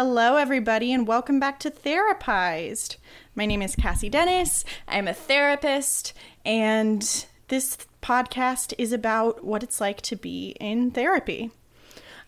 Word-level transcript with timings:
Hello, 0.00 0.36
everybody, 0.36 0.92
and 0.92 1.08
welcome 1.08 1.40
back 1.40 1.58
to 1.58 1.72
Therapized. 1.72 2.98
My 3.34 3.46
name 3.46 3.62
is 3.62 3.74
Cassie 3.74 4.08
Dennis. 4.08 4.64
I'm 4.86 5.08
a 5.08 5.12
therapist, 5.12 6.12
and 6.44 7.02
this 7.48 7.78
podcast 8.00 8.72
is 8.78 8.92
about 8.92 9.42
what 9.44 9.64
it's 9.64 9.80
like 9.80 10.00
to 10.02 10.14
be 10.14 10.54
in 10.60 10.92
therapy. 10.92 11.50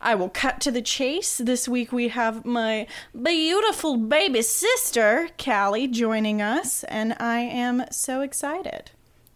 I 0.01 0.17
will 0.17 0.31
cut 0.31 0.61
to 0.63 0.73
the 0.73 0.83
chase. 0.83 1.39
This 1.39 1.69
week 1.69 1.93
we 1.93 2.09
have 2.09 2.45
my 2.45 2.89
beautiful 3.15 3.97
baby 3.97 4.43
sister, 4.43 5.29
Callie, 5.39 5.87
joining 5.87 6.43
us, 6.43 6.83
and 6.83 7.15
I 7.21 7.39
am 7.39 7.85
so 7.93 8.21
excited. 8.21 8.91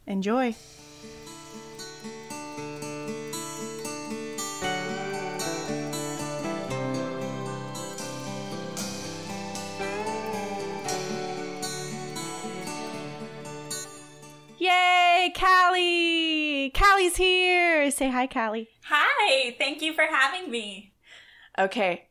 Enjoy. 0.09 0.57
Yay, 14.65 15.31
Callie! 15.39 16.71
Callie's 16.71 17.17
here! 17.17 17.91
Say 17.91 18.09
hi, 18.09 18.27
Callie. 18.27 18.71
Hi, 18.85 19.55
thank 19.59 19.83
you 19.83 19.93
for 19.93 20.07
having 20.11 20.51
me. 20.51 20.95
Okay, 21.59 22.09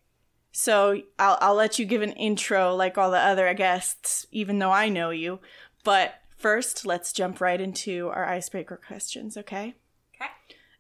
so 0.52 1.02
I'll, 1.18 1.40
I'll 1.42 1.56
let 1.56 1.80
you 1.80 1.86
give 1.86 2.04
an 2.04 2.12
intro 2.12 2.76
like 2.76 2.96
all 2.96 3.10
the 3.10 3.18
other 3.18 3.52
guests, 3.56 4.28
even 4.30 4.60
though 4.60 4.70
I 4.70 4.88
know 4.88 5.10
you. 5.10 5.40
But 5.84 6.14
first, 6.38 6.86
let's 6.86 7.12
jump 7.12 7.42
right 7.42 7.60
into 7.60 8.10
our 8.10 8.26
icebreaker 8.26 8.80
questions, 8.88 9.36
okay? 9.36 9.74
Okay. 10.22 10.32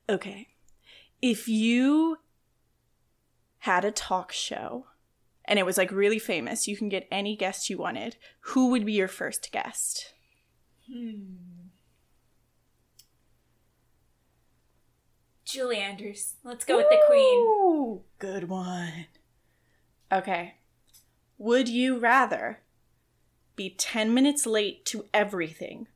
Okay. 0.07 0.47
If 1.23 1.47
you 1.47 2.19
had 3.59 3.83
a 3.83 3.89
talk 3.89 4.31
show 4.31 4.85
and 5.45 5.57
it 5.57 5.65
was 5.65 5.79
like 5.79 5.91
really 5.91 6.19
famous, 6.19 6.67
you 6.67 6.77
can 6.77 6.87
get 6.87 7.07
any 7.11 7.35
guest 7.35 7.67
you 7.67 7.79
wanted, 7.79 8.15
who 8.41 8.69
would 8.69 8.85
be 8.85 8.93
your 8.93 9.07
first 9.07 9.51
guest? 9.51 10.13
Hmm. 10.87 11.52
Julie 15.53 15.77
Andrews. 15.77 16.33
Let's 16.43 16.65
go 16.65 16.77
with 16.77 16.89
the 16.89 16.97
queen. 17.05 17.99
Good 18.17 18.49
one. 18.49 19.05
Okay. 20.11 20.55
Would 21.37 21.69
you 21.69 21.99
rather 21.99 22.61
be 23.55 23.69
10 23.69 24.15
minutes 24.15 24.47
late 24.47 24.83
to 24.85 25.05
everything 25.13 25.87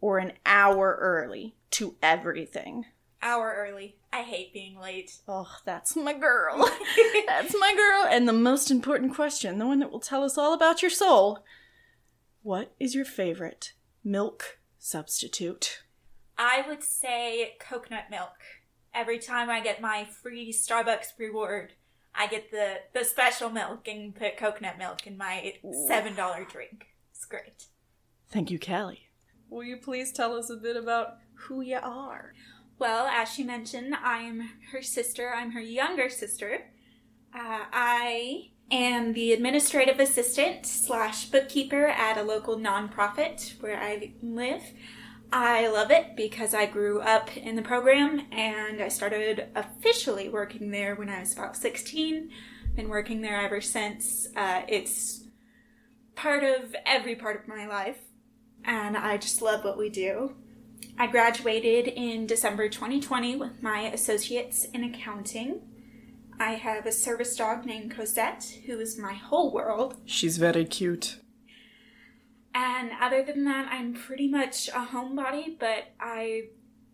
or 0.00 0.18
an 0.18 0.32
hour 0.44 0.98
early 1.00 1.54
to 1.70 1.94
everything? 2.02 2.86
Hour 3.22 3.54
early. 3.56 3.96
I 4.12 4.22
hate 4.22 4.52
being 4.52 4.80
late. 4.80 5.18
Oh, 5.28 5.54
that's 5.64 5.94
my 5.94 6.12
girl. 6.12 6.56
that's 7.28 7.54
my 7.60 7.74
girl. 7.76 8.12
And 8.12 8.26
the 8.26 8.32
most 8.32 8.72
important 8.72 9.14
question, 9.14 9.58
the 9.58 9.66
one 9.66 9.78
that 9.78 9.92
will 9.92 10.00
tell 10.00 10.24
us 10.24 10.36
all 10.36 10.52
about 10.52 10.82
your 10.82 10.90
soul. 10.90 11.44
What 12.42 12.74
is 12.80 12.96
your 12.96 13.04
favorite 13.04 13.72
milk 14.02 14.58
substitute? 14.80 15.84
I 16.36 16.64
would 16.66 16.82
say 16.82 17.54
coconut 17.60 18.10
milk. 18.10 18.34
Every 18.96 19.18
time 19.18 19.50
I 19.50 19.60
get 19.60 19.82
my 19.82 20.06
free 20.22 20.50
Starbucks 20.52 21.18
reward, 21.18 21.74
I 22.14 22.28
get 22.28 22.50
the, 22.50 22.76
the 22.94 23.04
special 23.04 23.50
milk 23.50 23.86
and 23.86 24.14
put 24.14 24.38
coconut 24.38 24.78
milk 24.78 25.06
in 25.06 25.18
my 25.18 25.52
$7 25.62 26.48
drink. 26.48 26.86
It's 27.10 27.26
great. 27.26 27.66
Thank 28.30 28.50
you, 28.50 28.58
Callie. 28.58 29.10
Will 29.50 29.64
you 29.64 29.76
please 29.76 30.12
tell 30.12 30.34
us 30.34 30.48
a 30.48 30.56
bit 30.56 30.76
about 30.76 31.18
who 31.34 31.60
you 31.60 31.78
are? 31.82 32.32
Well, 32.78 33.06
as 33.06 33.30
she 33.30 33.44
mentioned, 33.44 33.94
I'm 34.02 34.50
her 34.72 34.80
sister. 34.80 35.32
I'm 35.34 35.52
her 35.52 35.60
younger 35.60 36.08
sister. 36.08 36.64
Uh, 37.34 37.64
I 37.72 38.50
am 38.70 39.12
the 39.12 39.32
administrative 39.34 40.00
assistant 40.00 40.64
slash 40.64 41.26
bookkeeper 41.26 41.86
at 41.86 42.16
a 42.16 42.22
local 42.22 42.56
nonprofit 42.56 43.60
where 43.60 43.78
I 43.78 44.14
live. 44.22 44.62
I 45.32 45.68
love 45.68 45.90
it 45.90 46.16
because 46.16 46.54
I 46.54 46.66
grew 46.66 47.00
up 47.00 47.36
in 47.36 47.56
the 47.56 47.62
program 47.62 48.26
and 48.30 48.80
I 48.80 48.88
started 48.88 49.48
officially 49.54 50.28
working 50.28 50.70
there 50.70 50.94
when 50.94 51.08
I 51.08 51.20
was 51.20 51.32
about 51.32 51.56
16. 51.56 52.30
Been 52.74 52.88
working 52.88 53.22
there 53.22 53.40
ever 53.40 53.60
since. 53.60 54.28
Uh, 54.36 54.62
it's 54.68 55.24
part 56.14 56.44
of 56.44 56.74
every 56.84 57.16
part 57.16 57.40
of 57.40 57.48
my 57.48 57.66
life, 57.66 57.98
and 58.64 58.96
I 58.96 59.16
just 59.16 59.42
love 59.42 59.64
what 59.64 59.78
we 59.78 59.88
do. 59.88 60.34
I 60.98 61.06
graduated 61.06 61.88
in 61.88 62.26
December 62.26 62.68
2020 62.68 63.36
with 63.36 63.62
my 63.62 63.80
associates 63.80 64.64
in 64.64 64.84
accounting. 64.84 65.60
I 66.38 66.52
have 66.52 66.84
a 66.86 66.92
service 66.92 67.34
dog 67.36 67.64
named 67.64 67.94
Cosette, 67.94 68.58
who 68.66 68.78
is 68.78 68.98
my 68.98 69.14
whole 69.14 69.52
world. 69.52 69.96
She's 70.04 70.36
very 70.36 70.64
cute. 70.64 71.18
And 72.56 72.92
other 73.02 73.22
than 73.22 73.44
that, 73.44 73.68
I'm 73.70 73.92
pretty 73.92 74.28
much 74.28 74.68
a 74.68 74.86
homebody, 74.86 75.58
but 75.58 75.88
I 76.00 76.44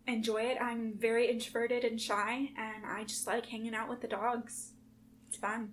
enjoy 0.05 0.41
it. 0.41 0.57
I'm 0.61 0.95
very 0.97 1.31
introverted 1.31 1.85
and 1.85 2.01
shy, 2.01 2.49
and 2.57 2.85
I 2.85 3.05
just 3.05 3.25
like 3.25 3.45
hanging 3.45 3.73
out 3.73 3.87
with 3.87 4.01
the 4.01 4.09
dogs. 4.09 4.73
It's 5.25 5.37
fun. 5.37 5.71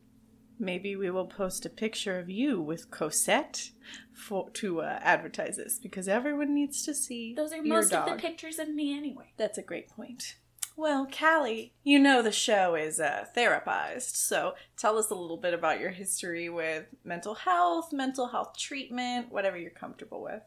Maybe 0.61 0.95
we 0.95 1.11
will 1.11 1.27
post 1.27 1.67
a 1.67 1.71
picture 1.71 2.21
of 2.21 2.31
you 2.31 2.61
with 2.61 2.93
Cosette 2.93 3.71
for 4.13 4.51
to 4.51 4.83
uh, 4.83 5.01
advertise 5.03 5.57
this 5.57 5.81
because 5.81 6.07
everyone 6.07 6.55
needs 6.55 6.85
to 6.85 6.95
see 6.95 7.35
Those 7.35 7.53
are 7.53 7.61
most 7.61 7.91
dog. 7.91 8.09
of 8.09 8.17
the 8.17 8.23
pictures 8.23 8.61
of 8.61 8.69
me 8.69 8.97
anyway. 8.97 9.33
That's 9.39 9.59
a 9.59 9.63
great 9.63 9.89
point. 9.89 10.37
Well, 10.81 11.07
Callie, 11.07 11.75
you 11.85 11.99
know 11.99 12.23
the 12.23 12.33
show 12.33 12.75
is 12.75 13.01
uh, 13.01 13.27
therapized, 13.37 14.17
so 14.17 14.55
tell 14.79 14.97
us 14.97 15.11
a 15.11 15.15
little 15.15 15.37
bit 15.37 15.53
about 15.53 15.79
your 15.79 15.91
history 15.91 16.49
with 16.49 16.87
mental 17.05 17.35
health, 17.35 17.93
mental 17.93 18.29
health 18.29 18.57
treatment, 18.57 19.31
whatever 19.31 19.59
you're 19.59 19.73
comfortable 19.73 20.23
with. 20.23 20.41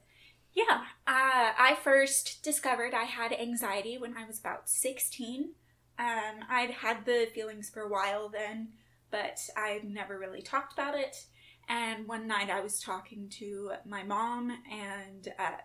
Yeah, 0.52 0.86
uh, 1.06 1.54
I 1.56 1.78
first 1.84 2.42
discovered 2.42 2.96
I 2.96 3.04
had 3.04 3.32
anxiety 3.32 4.00
when 4.00 4.18
I 4.18 4.26
was 4.26 4.40
about 4.40 4.68
16. 4.68 5.52
Um, 6.00 6.36
I'd 6.50 6.72
had 6.72 7.06
the 7.06 7.28
feelings 7.32 7.70
for 7.70 7.82
a 7.82 7.88
while 7.88 8.28
then, 8.28 8.70
but 9.12 9.40
I'd 9.56 9.84
never 9.84 10.18
really 10.18 10.42
talked 10.42 10.74
about 10.74 10.98
it. 10.98 11.28
And 11.70 12.08
one 12.08 12.26
night 12.26 12.50
I 12.50 12.62
was 12.62 12.82
talking 12.82 13.30
to 13.38 13.74
my 13.86 14.02
mom, 14.02 14.50
and 14.72 15.32
uh, 15.38 15.62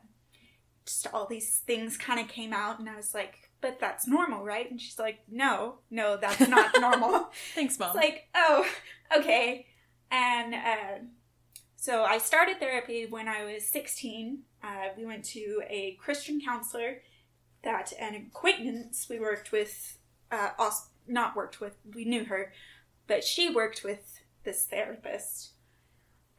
just 0.85 1.07
all 1.15 1.27
these 1.27 1.63
things 1.67 1.97
kind 1.97 2.21
of 2.21 2.29
came 2.29 2.53
out, 2.53 2.81
and 2.81 2.89
I 2.91 2.97
was 2.97 3.15
like, 3.15 3.48
but 3.61 3.79
that's 3.81 4.07
normal, 4.07 4.45
right? 4.45 4.71
And 4.71 4.81
she's 4.81 4.99
like, 4.99 5.21
no, 5.29 5.77
no, 5.91 6.17
that's 6.17 6.49
not 6.49 6.73
normal. 6.81 7.31
Thanks, 7.55 7.79
Mom. 7.79 7.89
It's 7.89 7.97
like, 7.97 8.29
oh, 8.35 8.67
okay. 9.17 9.67
And 10.11 10.55
uh, 10.55 11.05
so 11.77 12.05
I 12.05 12.19
started 12.19 12.59
therapy 12.61 13.07
when 13.07 13.29
I 13.29 13.45
was 13.45 13.65
16. 13.67 14.41
Uh, 14.63 14.67
we 14.97 15.05
went 15.05 15.25
to 15.27 15.63
a 15.69 15.97
Christian 16.01 16.41
counselor 16.41 17.03
that 17.63 17.93
an 18.01 18.15
acquaintance 18.15 19.07
we 19.11 19.19
worked 19.19 19.53
with, 19.53 19.99
uh, 20.31 20.51
also, 20.59 20.85
not 21.07 21.35
worked 21.35 21.61
with, 21.61 21.77
we 21.95 22.05
knew 22.05 22.25
her, 22.25 22.53
but 23.07 23.25
she 23.25 23.51
worked 23.51 23.83
with 23.83 24.21
this 24.45 24.65
therapist. 24.67 25.53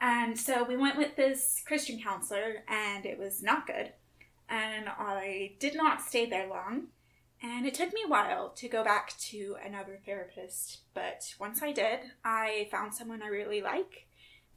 And 0.01 0.39
so 0.39 0.63
we 0.63 0.77
went 0.77 0.97
with 0.97 1.15
this 1.15 1.61
Christian 1.65 2.01
counselor, 2.01 2.63
and 2.67 3.05
it 3.05 3.19
was 3.19 3.43
not 3.43 3.67
good. 3.67 3.91
And 4.47 4.87
I 4.87 5.53
did 5.59 5.75
not 5.75 6.01
stay 6.01 6.25
there 6.25 6.47
long. 6.47 6.87
And 7.41 7.65
it 7.65 7.73
took 7.73 7.93
me 7.93 8.01
a 8.05 8.09
while 8.09 8.49
to 8.49 8.67
go 8.67 8.83
back 8.83 9.17
to 9.29 9.55
another 9.65 9.97
therapist, 10.05 10.79
but 10.93 11.33
once 11.39 11.61
I 11.63 11.71
did, 11.71 11.99
I 12.23 12.67
found 12.69 12.93
someone 12.93 13.21
I 13.21 13.27
really 13.27 13.61
like 13.61 14.07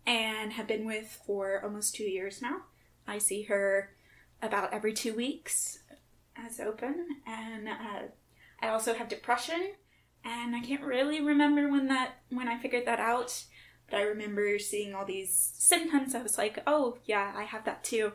and 0.05 0.53
have 0.55 0.67
been 0.67 0.85
with 0.85 1.21
for 1.25 1.63
almost 1.63 1.95
two 1.95 2.05
years 2.05 2.43
now. 2.43 2.63
I 3.07 3.19
see 3.19 3.43
her 3.45 3.91
about 4.43 4.75
every 4.75 4.93
two 4.93 5.15
weeks 5.15 5.79
as 6.37 6.59
open, 6.59 7.07
and 7.25 7.69
uh, 7.69 8.03
I 8.61 8.69
also 8.69 8.95
have 8.95 9.09
depression, 9.09 9.75
and 10.25 10.57
I 10.57 10.61
can't 10.61 10.83
really 10.83 11.21
remember 11.21 11.71
when 11.71 11.87
that 11.89 12.17
when 12.31 12.49
I 12.49 12.59
figured 12.59 12.87
that 12.87 12.99
out, 12.99 13.45
but 13.89 13.99
I 13.99 14.03
remember 14.03 14.59
seeing 14.59 14.93
all 14.93 15.05
these 15.05 15.53
symptoms. 15.57 16.17
I 16.17 16.23
was 16.23 16.37
like, 16.37 16.61
oh 16.67 16.99
yeah, 17.05 17.33
I 17.37 17.45
have 17.45 17.65
that 17.67 17.85
too, 17.85 18.13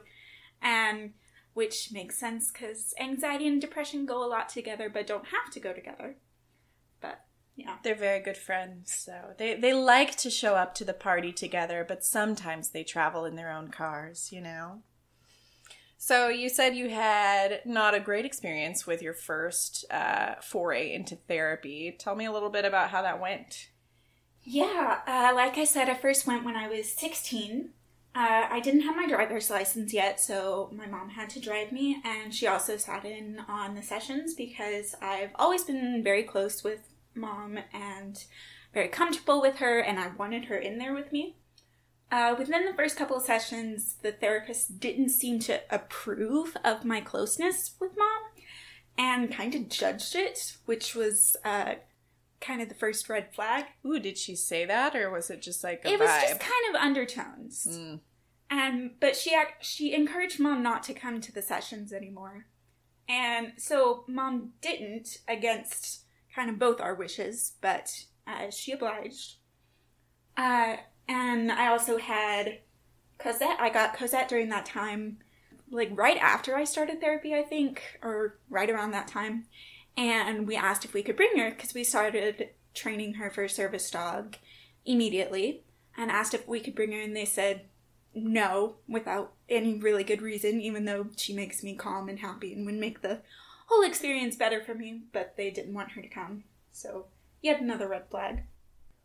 and 0.62 1.14
which 1.58 1.92
makes 1.92 2.18
sense 2.20 2.52
because 2.52 2.94
anxiety 3.00 3.48
and 3.48 3.60
depression 3.60 4.06
go 4.06 4.24
a 4.24 4.30
lot 4.30 4.48
together, 4.48 4.90
but 4.94 5.08
don't 5.08 5.26
have 5.36 5.52
to 5.52 5.60
go 5.60 5.74
together. 5.74 6.16
But 7.02 7.18
yeah, 7.56 7.78
They're 7.84 7.96
very 7.96 8.20
good 8.22 8.38
friends, 8.38 8.94
so 8.94 9.34
they, 9.40 9.56
they 9.56 9.74
like 9.74 10.16
to 10.18 10.30
show 10.30 10.54
up 10.54 10.76
to 10.76 10.86
the 10.86 10.94
party 10.94 11.32
together, 11.34 11.84
but 11.88 12.06
sometimes 12.06 12.70
they 12.70 12.84
travel 12.84 13.26
in 13.26 13.36
their 13.36 13.52
own 13.52 13.70
cars, 13.70 14.32
you 14.32 14.40
know? 14.40 14.84
So 15.98 16.28
you 16.30 16.48
said 16.48 16.76
you 16.76 16.90
had 16.90 17.62
not 17.66 17.96
a 17.96 18.00
great 18.00 18.24
experience 18.26 18.86
with 18.86 19.02
your 19.02 19.16
first 19.16 19.84
uh, 19.90 20.36
foray 20.44 20.94
into 20.94 21.16
therapy. 21.16 21.96
Tell 21.98 22.16
me 22.16 22.26
a 22.26 22.32
little 22.32 22.52
bit 22.52 22.66
about 22.66 22.92
how 22.92 23.02
that 23.02 23.20
went. 23.20 23.70
yeah. 24.44 25.00
Uh, 25.08 25.32
like 25.34 25.58
I 25.58 25.66
said, 25.66 25.90
I 25.90 25.96
first 25.96 26.28
went 26.28 26.46
when 26.46 26.56
I 26.56 26.68
was 26.68 26.92
sixteen. 26.92 27.72
Uh, 28.18 28.48
I 28.50 28.62
didn't 28.62 28.82
have 28.82 28.96
my 28.96 29.06
driver's 29.06 29.52
license 29.52 29.94
yet, 29.94 30.20
so 30.20 30.72
my 30.76 30.88
mom 30.88 31.10
had 31.10 31.30
to 31.32 31.40
drive 31.40 31.72
me, 31.72 32.02
and 32.04 32.34
she 32.34 32.48
also 32.48 32.76
sat 32.76 33.06
in 33.06 33.40
on 33.48 33.76
the 33.76 33.84
sessions 33.84 34.34
because 34.34 34.96
I've 35.00 35.30
always 35.36 35.64
been 35.64 36.02
very 36.04 36.24
close 36.24 36.64
with 36.64 36.80
mom 37.14 37.60
and 37.72 38.24
very 38.74 38.88
comfortable 38.88 39.40
with 39.40 39.58
her 39.58 39.80
and 39.80 40.00
I 40.00 40.08
wanted 40.08 40.46
her 40.46 40.58
in 40.58 40.80
there 40.80 40.96
with 40.96 41.12
me. 41.12 41.36
Uh, 42.12 42.34
within 42.40 42.66
the 42.66 42.74
first 42.74 42.98
couple 42.98 43.18
of 43.18 43.22
sessions, 43.22 43.98
the 44.02 44.14
therapist 44.14 44.80
didn't 44.80 45.10
seem 45.10 45.38
to 45.42 45.62
approve 45.70 46.58
of 46.66 46.86
my 46.86 47.02
closeness 47.02 47.76
with 47.80 47.92
mom 47.96 48.22
and 48.98 49.32
kind 49.32 49.54
of 49.54 49.70
judged 49.70 50.16
it, 50.16 50.58
which 50.66 50.96
was 50.96 51.36
uh, 51.46 51.76
kind 52.42 52.64
of 52.64 52.70
the 52.70 52.76
first 52.76 53.10
red 53.10 53.32
flag. 53.34 53.66
Ooh, 53.86 54.00
did 54.00 54.18
she 54.18 54.36
say 54.36 54.66
that, 54.66 54.96
or 54.96 55.12
was 55.12 55.30
it 55.30 55.42
just 55.42 55.64
like 55.64 55.86
a 55.86 55.90
it 55.90 56.00
vibe? 56.00 56.00
was 56.00 56.30
just 56.30 56.40
kind 56.40 56.76
of 56.76 56.82
undertones. 56.82 57.68
Mm. 57.70 58.00
And 58.50 58.92
but 59.00 59.16
she 59.16 59.32
ac- 59.32 59.56
she 59.62 59.94
encouraged 59.94 60.40
mom 60.40 60.64
not 60.64 60.84
to 60.84 60.94
come 60.94 61.20
to 61.20 61.32
the 61.34 61.42
sessions 61.42 61.92
anymore, 61.92 62.46
and 63.08 63.54
so 63.58 64.06
mom 64.08 64.54
didn't 64.62 65.18
against 65.28 66.06
kind 66.34 66.50
of 66.50 66.60
both 66.60 66.80
our 66.80 66.96
wishes, 66.96 67.54
but 67.62 68.06
uh, 68.26 68.50
she 68.50 68.72
obliged. 68.72 69.36
Uh, 70.38 70.78
and 71.08 71.52
I 71.52 71.68
also 71.68 71.98
had 71.98 72.60
Cosette. 73.18 73.58
I 73.60 73.70
got 73.70 73.96
Cosette 73.98 74.30
during 74.30 74.50
that 74.50 74.66
time, 74.66 75.18
like 75.70 75.90
right 75.94 76.18
after 76.18 76.56
I 76.56 76.64
started 76.64 77.02
therapy, 77.02 77.34
I 77.34 77.44
think, 77.44 77.82
or 78.02 78.40
right 78.50 78.70
around 78.70 78.92
that 78.92 79.08
time. 79.08 79.46
And 79.98 80.48
we 80.48 80.56
asked 80.56 80.86
if 80.86 80.94
we 80.94 81.02
could 81.02 81.16
bring 81.16 81.38
her 81.38 81.50
because 81.50 81.74
we 81.74 81.84
started 81.84 82.50
training 82.74 83.16
her 83.16 83.32
for 83.32 83.48
service 83.48 83.90
dog 83.90 84.38
immediately 84.86 85.64
and 85.98 86.12
asked 86.12 86.36
if 86.36 86.48
we 86.48 86.60
could 86.60 86.76
bring 86.76 86.92
her, 86.92 87.02
and 87.02 87.16
they 87.16 87.26
said 87.26 87.62
no 88.24 88.76
without 88.88 89.34
any 89.50 89.76
really 89.76 90.04
good 90.04 90.22
reason, 90.22 90.62
even 90.62 90.86
though 90.86 91.08
she 91.16 91.34
makes 91.34 91.64
me 91.64 91.76
calm 91.76 92.10
and 92.10 92.20
happy 92.20 92.54
and 92.54 92.66
would 92.66 92.76
make 92.76 93.02
the 93.02 93.22
whole 93.68 93.84
experience 93.84 94.36
better 94.36 94.62
for 94.62 94.74
me, 94.74 95.04
but 95.14 95.36
they 95.38 95.50
didn't 95.52 95.74
want 95.74 95.92
her 95.92 96.02
to 96.02 96.08
come. 96.08 96.44
So, 96.72 97.08
yet 97.42 97.62
another 97.62 97.88
red 97.88 98.10
flag. 98.10 98.44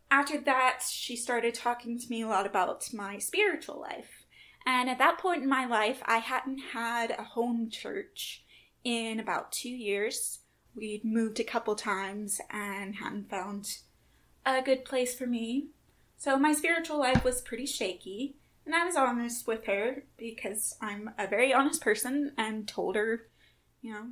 After 0.09 0.39
that, 0.41 0.81
she 0.87 1.15
started 1.15 1.53
talking 1.53 1.99
to 1.99 2.09
me 2.09 2.21
a 2.21 2.27
lot 2.27 2.45
about 2.45 2.93
my 2.93 3.17
spiritual 3.17 3.79
life. 3.79 4.25
And 4.65 4.89
at 4.89 4.99
that 4.99 5.17
point 5.17 5.43
in 5.43 5.49
my 5.49 5.65
life, 5.65 6.01
I 6.05 6.17
hadn't 6.17 6.59
had 6.73 7.11
a 7.11 7.23
home 7.23 7.69
church 7.69 8.43
in 8.83 9.19
about 9.19 9.51
two 9.51 9.69
years. 9.69 10.39
We'd 10.75 11.03
moved 11.03 11.39
a 11.39 11.43
couple 11.43 11.75
times 11.75 12.39
and 12.49 12.95
hadn't 12.95 13.29
found 13.29 13.77
a 14.45 14.61
good 14.61 14.85
place 14.85 15.15
for 15.15 15.25
me. 15.25 15.67
So 16.17 16.37
my 16.37 16.53
spiritual 16.53 16.99
life 16.99 17.23
was 17.23 17.41
pretty 17.41 17.65
shaky. 17.65 18.35
And 18.65 18.73
I 18.73 18.85
was 18.85 18.95
honest 18.95 19.45
with 19.45 19.65
her 19.65 20.03
because 20.17 20.75
I'm 20.81 21.11
a 21.17 21.27
very 21.27 21.53
honest 21.53 21.81
person 21.81 22.31
and 22.37 22.67
told 22.67 22.95
her, 22.95 23.27
you 23.81 23.91
know, 23.91 24.05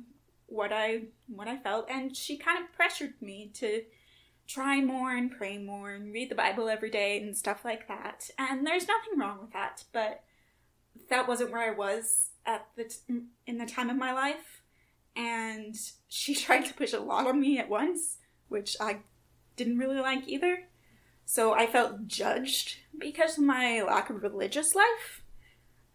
what 0.46 0.72
I 0.72 1.04
what 1.28 1.48
I 1.48 1.56
felt 1.56 1.90
and 1.90 2.14
she 2.14 2.36
kind 2.36 2.62
of 2.62 2.70
pressured 2.74 3.14
me 3.22 3.50
to 3.54 3.82
try 4.46 4.80
more 4.82 5.16
and 5.16 5.30
pray 5.30 5.56
more 5.56 5.92
and 5.92 6.12
read 6.12 6.30
the 6.30 6.34
Bible 6.34 6.68
every 6.68 6.90
day 6.90 7.20
and 7.20 7.36
stuff 7.36 7.64
like 7.64 7.88
that. 7.88 8.28
And 8.38 8.66
there's 8.66 8.86
nothing 8.86 9.18
wrong 9.18 9.38
with 9.40 9.52
that, 9.52 9.84
but 9.92 10.22
that 11.08 11.26
wasn't 11.26 11.52
where 11.52 11.70
I 11.70 11.74
was 11.74 12.30
at 12.44 12.66
the 12.76 12.84
t- 12.84 13.22
in 13.46 13.58
the 13.58 13.66
time 13.66 13.88
of 13.88 13.96
my 13.96 14.12
life. 14.12 14.62
And 15.16 15.74
she 16.08 16.34
tried 16.44 16.66
to 16.66 16.74
push 16.74 16.92
a 16.92 17.00
lot 17.00 17.26
on 17.26 17.40
me 17.40 17.58
at 17.58 17.70
once, 17.70 18.18
which 18.48 18.76
I 18.80 18.98
didn't 19.56 19.78
really 19.78 20.00
like 20.00 20.28
either. 20.28 20.68
So 21.24 21.54
I 21.54 21.66
felt 21.66 22.06
judged 22.06 22.78
because 22.98 23.38
of 23.38 23.44
my 23.44 23.82
lack 23.82 24.10
of 24.10 24.22
religious 24.22 24.74
life. 24.74 25.22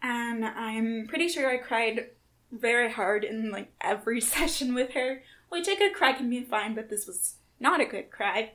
And 0.02 0.44
I'm 0.44 1.06
pretty 1.08 1.28
sure 1.28 1.50
I 1.50 1.58
cried 1.58 2.10
very 2.50 2.90
hard 2.90 3.24
in 3.24 3.50
like 3.50 3.72
every 3.80 4.20
session 4.34 4.74
with 4.74 4.92
her, 4.92 5.22
which 5.48 5.68
a 5.68 5.76
good 5.76 5.94
cry 5.94 6.12
can 6.12 6.30
be 6.30 6.42
fine, 6.42 6.74
but 6.74 6.88
this 6.88 7.06
was 7.06 7.36
not 7.60 7.80
a 7.80 7.86
good 7.86 8.10
cry. 8.10 8.52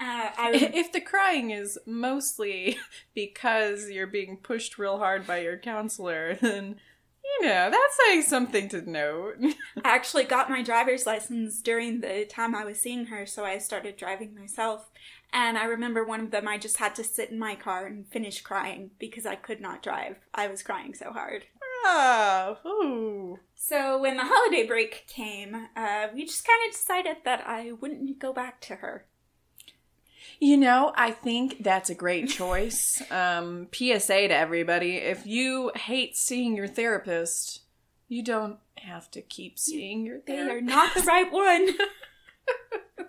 Uh, 0.00 0.30
I 0.36 0.50
If 0.74 0.92
the 0.92 1.00
crying 1.00 1.50
is 1.50 1.78
mostly 1.86 2.76
because 3.14 3.88
you're 3.88 4.06
being 4.06 4.36
pushed 4.36 4.78
real 4.78 4.98
hard 4.98 5.26
by 5.26 5.38
your 5.38 5.58
counselor, 5.58 6.34
then 6.34 6.76
you 7.24 7.46
know 7.46 7.70
that's 7.70 7.98
like 8.08 8.24
something 8.24 8.68
to 8.70 8.90
note. 8.90 9.36
I 9.84 9.94
actually 9.94 10.24
got 10.24 10.50
my 10.50 10.62
driver's 10.62 11.06
license 11.06 11.62
during 11.62 12.00
the 12.00 12.24
time 12.24 12.54
I 12.54 12.64
was 12.64 12.80
seeing 12.80 13.06
her, 13.06 13.26
so 13.26 13.44
I 13.44 13.58
started 13.58 13.96
driving 13.96 14.34
myself. 14.34 14.90
And 15.32 15.56
I 15.56 15.64
remember 15.64 16.04
one 16.04 16.20
of 16.20 16.30
them, 16.30 16.46
I 16.46 16.58
just 16.58 16.76
had 16.76 16.94
to 16.96 17.04
sit 17.04 17.30
in 17.30 17.38
my 17.38 17.54
car 17.54 17.86
and 17.86 18.06
finish 18.06 18.42
crying 18.42 18.90
because 18.98 19.24
I 19.24 19.34
could 19.34 19.60
not 19.60 19.82
drive. 19.82 20.16
I 20.34 20.46
was 20.48 20.62
crying 20.62 20.92
so 20.94 21.10
hard. 21.10 21.44
Ah, 21.86 22.58
ooh. 22.66 23.38
So 23.54 23.98
when 23.98 24.16
the 24.18 24.24
holiday 24.26 24.66
break 24.66 25.06
came, 25.08 25.68
uh, 25.74 26.08
we 26.14 26.26
just 26.26 26.46
kind 26.46 26.60
of 26.68 26.72
decided 26.74 27.16
that 27.24 27.44
I 27.46 27.72
wouldn't 27.72 28.18
go 28.18 28.32
back 28.32 28.60
to 28.62 28.76
her. 28.76 29.06
You 30.38 30.56
know, 30.58 30.92
I 30.96 31.10
think 31.12 31.62
that's 31.64 31.88
a 31.90 31.94
great 31.94 32.28
choice. 32.28 33.00
Um, 33.10 33.68
PSA 33.72 34.28
to 34.28 34.34
everybody 34.36 34.96
if 34.96 35.26
you 35.26 35.70
hate 35.74 36.16
seeing 36.16 36.56
your 36.56 36.68
therapist, 36.68 37.62
you 38.08 38.22
don't 38.22 38.58
have 38.78 39.10
to 39.12 39.22
keep 39.22 39.58
seeing 39.58 40.04
your 40.04 40.20
They 40.26 40.36
therapist. 40.36 40.56
are 40.56 40.60
not 40.60 40.94
the 40.94 41.02
right 41.02 41.32
one. 41.32 41.68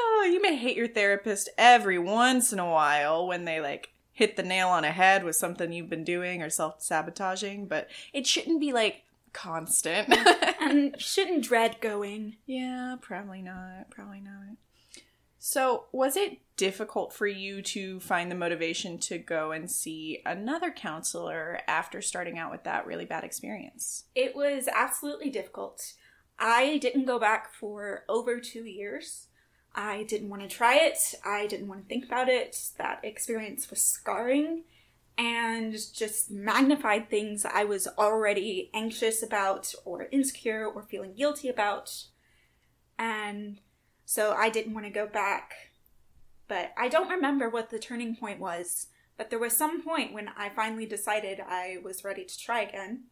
Oh, 0.00 0.28
you 0.30 0.40
may 0.40 0.56
hate 0.56 0.76
your 0.76 0.88
therapist 0.88 1.48
every 1.58 1.98
once 1.98 2.52
in 2.52 2.58
a 2.58 2.70
while 2.70 3.26
when 3.26 3.44
they 3.44 3.60
like 3.60 3.90
hit 4.12 4.36
the 4.36 4.42
nail 4.42 4.68
on 4.68 4.84
a 4.84 4.90
head 4.90 5.24
with 5.24 5.36
something 5.36 5.72
you've 5.72 5.90
been 5.90 6.04
doing 6.04 6.42
or 6.42 6.50
self 6.50 6.82
sabotaging, 6.82 7.66
but 7.66 7.88
it 8.12 8.26
shouldn't 8.26 8.60
be 8.60 8.72
like 8.72 9.02
constant. 9.32 10.08
and 10.60 10.94
shouldn't 11.00 11.44
dread 11.44 11.80
going. 11.80 12.36
yeah, 12.46 12.96
probably 13.00 13.42
not. 13.42 13.90
Probably 13.90 14.20
not. 14.20 14.56
So, 15.38 15.84
was 15.92 16.16
it 16.16 16.38
difficult 16.56 17.12
for 17.12 17.28
you 17.28 17.62
to 17.62 18.00
find 18.00 18.28
the 18.28 18.34
motivation 18.34 18.98
to 18.98 19.18
go 19.18 19.52
and 19.52 19.70
see 19.70 20.20
another 20.26 20.72
counselor 20.72 21.60
after 21.68 22.02
starting 22.02 22.36
out 22.36 22.50
with 22.50 22.64
that 22.64 22.86
really 22.86 23.04
bad 23.04 23.22
experience? 23.22 24.04
It 24.16 24.34
was 24.34 24.68
absolutely 24.68 25.30
difficult. 25.30 25.94
I 26.40 26.78
didn't 26.78 27.06
go 27.06 27.20
back 27.20 27.54
for 27.54 28.04
over 28.08 28.40
two 28.40 28.64
years. 28.64 29.27
I 29.74 30.02
didn't 30.04 30.30
want 30.30 30.42
to 30.42 30.48
try 30.48 30.76
it. 30.76 30.98
I 31.24 31.46
didn't 31.46 31.68
want 31.68 31.82
to 31.82 31.88
think 31.88 32.04
about 32.04 32.28
it. 32.28 32.56
That 32.78 33.00
experience 33.02 33.70
was 33.70 33.80
scarring 33.82 34.64
and 35.16 35.76
just 35.94 36.30
magnified 36.30 37.10
things 37.10 37.44
I 37.44 37.64
was 37.64 37.88
already 37.98 38.70
anxious 38.72 39.22
about, 39.22 39.74
or 39.84 40.08
insecure, 40.12 40.64
or 40.66 40.82
feeling 40.82 41.14
guilty 41.14 41.48
about. 41.48 42.04
And 42.98 43.60
so 44.04 44.32
I 44.32 44.48
didn't 44.48 44.74
want 44.74 44.86
to 44.86 44.92
go 44.92 45.06
back. 45.06 45.52
But 46.46 46.72
I 46.76 46.88
don't 46.88 47.10
remember 47.10 47.48
what 47.48 47.70
the 47.70 47.78
turning 47.78 48.16
point 48.16 48.40
was. 48.40 48.86
But 49.16 49.30
there 49.30 49.40
was 49.40 49.56
some 49.56 49.82
point 49.82 50.12
when 50.12 50.30
I 50.36 50.48
finally 50.48 50.86
decided 50.86 51.40
I 51.40 51.78
was 51.82 52.04
ready 52.04 52.24
to 52.24 52.38
try 52.38 52.60
again. 52.62 53.04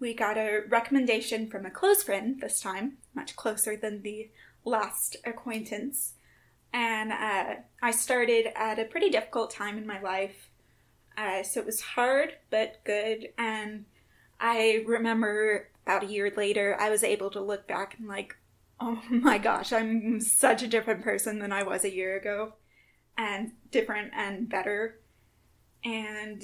We 0.00 0.14
got 0.14 0.38
a 0.38 0.62
recommendation 0.68 1.48
from 1.48 1.66
a 1.66 1.70
close 1.70 2.02
friend 2.02 2.40
this 2.40 2.60
time, 2.60 2.96
much 3.14 3.36
closer 3.36 3.76
than 3.76 4.00
the 4.02 4.30
last 4.64 5.16
acquaintance. 5.24 6.14
And 6.72 7.12
uh, 7.12 7.54
I 7.82 7.90
started 7.90 8.46
at 8.56 8.78
a 8.78 8.84
pretty 8.84 9.10
difficult 9.10 9.50
time 9.50 9.76
in 9.76 9.86
my 9.86 10.00
life. 10.00 10.48
Uh, 11.16 11.42
so 11.42 11.60
it 11.60 11.66
was 11.66 11.80
hard, 11.80 12.34
but 12.50 12.80
good. 12.84 13.28
And 13.36 13.84
I 14.40 14.82
remember 14.86 15.68
about 15.86 16.04
a 16.04 16.06
year 16.06 16.32
later, 16.34 16.76
I 16.80 16.88
was 16.88 17.04
able 17.04 17.30
to 17.30 17.40
look 17.40 17.68
back 17.68 17.96
and, 17.98 18.08
like, 18.08 18.36
oh 18.80 19.02
my 19.10 19.38
gosh, 19.38 19.72
I'm 19.72 20.20
such 20.20 20.62
a 20.62 20.68
different 20.68 21.02
person 21.02 21.38
than 21.38 21.52
I 21.52 21.62
was 21.62 21.84
a 21.84 21.94
year 21.94 22.16
ago. 22.16 22.54
And 23.18 23.52
different 23.70 24.12
and 24.16 24.48
better. 24.48 25.00
And 25.84 26.42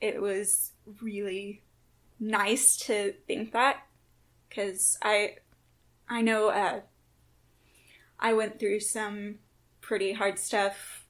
it 0.00 0.20
was 0.20 0.72
really 1.00 1.62
nice 2.18 2.76
to 2.76 3.14
think 3.26 3.52
that 3.52 3.86
because 4.48 4.98
I 5.02 5.36
I 6.08 6.22
know 6.22 6.48
uh, 6.48 6.80
I 8.20 8.34
went 8.34 8.60
through 8.60 8.80
some 8.80 9.38
pretty 9.80 10.12
hard 10.12 10.38
stuff, 10.38 11.06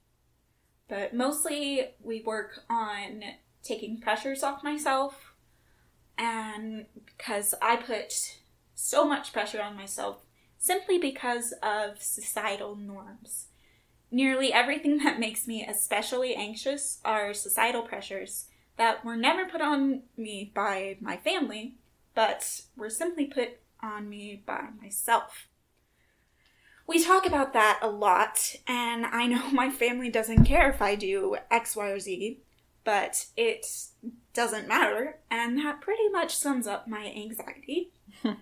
but 0.88 1.12
mostly 1.12 1.88
we 2.00 2.22
work 2.22 2.60
on 2.70 3.22
taking 3.62 4.00
pressures 4.00 4.42
off 4.42 4.64
myself, 4.64 5.34
and 6.16 6.86
because 7.04 7.54
I 7.60 7.76
put 7.76 8.38
so 8.74 9.04
much 9.04 9.32
pressure 9.32 9.60
on 9.60 9.76
myself 9.76 10.24
simply 10.56 10.98
because 10.98 11.52
of 11.62 12.00
societal 12.00 12.76
norms. 12.76 13.48
Nearly 14.10 14.52
everything 14.52 14.98
that 14.98 15.20
makes 15.20 15.46
me 15.46 15.66
especially 15.66 16.34
anxious 16.34 17.00
are 17.04 17.34
societal 17.34 17.82
pressures 17.82 18.46
that 18.76 19.04
were 19.04 19.16
never 19.16 19.44
put 19.46 19.60
on 19.60 20.02
me 20.16 20.50
by 20.54 20.96
my 21.00 21.16
family, 21.16 21.76
but 22.14 22.62
were 22.76 22.90
simply 22.90 23.26
put 23.26 23.58
on 23.82 24.08
me 24.08 24.42
by 24.46 24.68
myself. 24.80 25.49
We 26.90 27.04
talk 27.04 27.24
about 27.24 27.52
that 27.52 27.78
a 27.82 27.88
lot, 27.88 28.56
and 28.66 29.06
I 29.06 29.26
know 29.26 29.48
my 29.52 29.70
family 29.70 30.10
doesn't 30.10 30.44
care 30.44 30.68
if 30.68 30.82
I 30.82 30.96
do 30.96 31.36
X, 31.48 31.76
Y, 31.76 31.88
or 31.88 32.00
Z, 32.00 32.40
but 32.82 33.26
it 33.36 33.64
doesn't 34.34 34.66
matter, 34.66 35.20
and 35.30 35.56
that 35.58 35.80
pretty 35.80 36.08
much 36.08 36.34
sums 36.34 36.66
up 36.66 36.88
my 36.88 37.06
anxiety. 37.16 37.92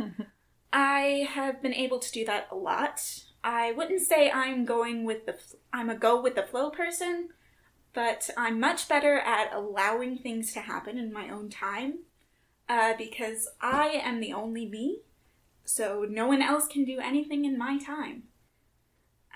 I 0.72 1.28
have 1.28 1.60
been 1.60 1.74
able 1.74 1.98
to 1.98 2.10
do 2.10 2.24
that 2.24 2.48
a 2.50 2.54
lot. 2.54 3.02
I 3.44 3.72
wouldn't 3.72 4.00
say 4.00 4.30
I'm 4.30 4.64
going 4.64 5.04
with 5.04 5.26
the 5.26 5.36
I'm 5.70 5.90
a 5.90 5.94
go 5.94 6.18
with 6.18 6.34
the 6.34 6.42
flow 6.42 6.70
person, 6.70 7.28
but 7.92 8.30
I'm 8.34 8.58
much 8.58 8.88
better 8.88 9.18
at 9.18 9.52
allowing 9.52 10.16
things 10.16 10.54
to 10.54 10.60
happen 10.60 10.96
in 10.96 11.12
my 11.12 11.28
own 11.28 11.50
time 11.50 11.98
uh, 12.66 12.94
because 12.96 13.46
I 13.60 13.88
am 13.88 14.20
the 14.20 14.32
only 14.32 14.64
me, 14.64 15.00
so 15.66 16.06
no 16.08 16.26
one 16.26 16.40
else 16.40 16.66
can 16.66 16.86
do 16.86 16.98
anything 16.98 17.44
in 17.44 17.58
my 17.58 17.76
time. 17.76 18.22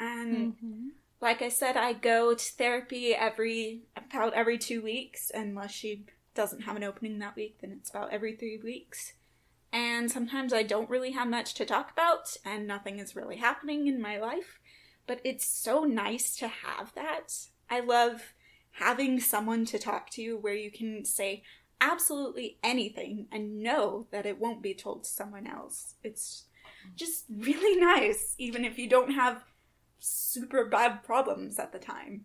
And 0.02 0.54
Mm-hmm. 0.54 0.88
like 1.20 1.42
I 1.42 1.48
said, 1.48 1.76
I 1.76 1.92
go 1.92 2.34
to 2.34 2.44
therapy 2.44 3.14
every 3.14 3.82
about 3.96 4.34
every 4.34 4.58
two 4.58 4.82
weeks, 4.82 5.30
unless 5.32 5.70
she 5.70 6.04
doesn't 6.34 6.62
have 6.62 6.76
an 6.76 6.84
opening 6.84 7.18
that 7.20 7.36
week, 7.36 7.58
then 7.60 7.72
it's 7.72 7.90
about 7.90 8.12
every 8.12 8.34
three 8.36 8.58
weeks. 8.62 9.12
And 9.72 10.10
sometimes 10.10 10.52
I 10.52 10.62
don't 10.64 10.90
really 10.90 11.12
have 11.12 11.28
much 11.28 11.54
to 11.54 11.64
talk 11.64 11.90
about, 11.92 12.36
and 12.44 12.66
nothing 12.66 12.98
is 12.98 13.16
really 13.16 13.36
happening 13.36 13.86
in 13.86 14.00
my 14.02 14.18
life. 14.18 14.58
But 15.06 15.20
it's 15.24 15.46
so 15.46 15.84
nice 15.84 16.36
to 16.36 16.48
have 16.48 16.92
that. 16.94 17.32
I 17.70 17.80
love 17.80 18.34
having 18.72 19.20
someone 19.20 19.64
to 19.66 19.78
talk 19.78 20.10
to 20.10 20.36
where 20.38 20.54
you 20.54 20.70
can 20.70 21.04
say 21.04 21.42
absolutely 21.80 22.58
anything 22.62 23.26
and 23.32 23.60
know 23.62 24.06
that 24.10 24.26
it 24.26 24.38
won't 24.40 24.62
be 24.62 24.74
told 24.74 25.04
to 25.04 25.10
someone 25.10 25.46
else. 25.46 25.94
It's 26.02 26.44
just 26.96 27.24
really 27.30 27.80
nice, 27.94 28.34
even 28.38 28.64
if 28.64 28.78
you 28.78 28.88
don't 28.88 29.12
have 29.12 29.42
super 30.02 30.64
bad 30.64 31.02
problems 31.02 31.58
at 31.58 31.72
the 31.72 31.78
time. 31.78 32.24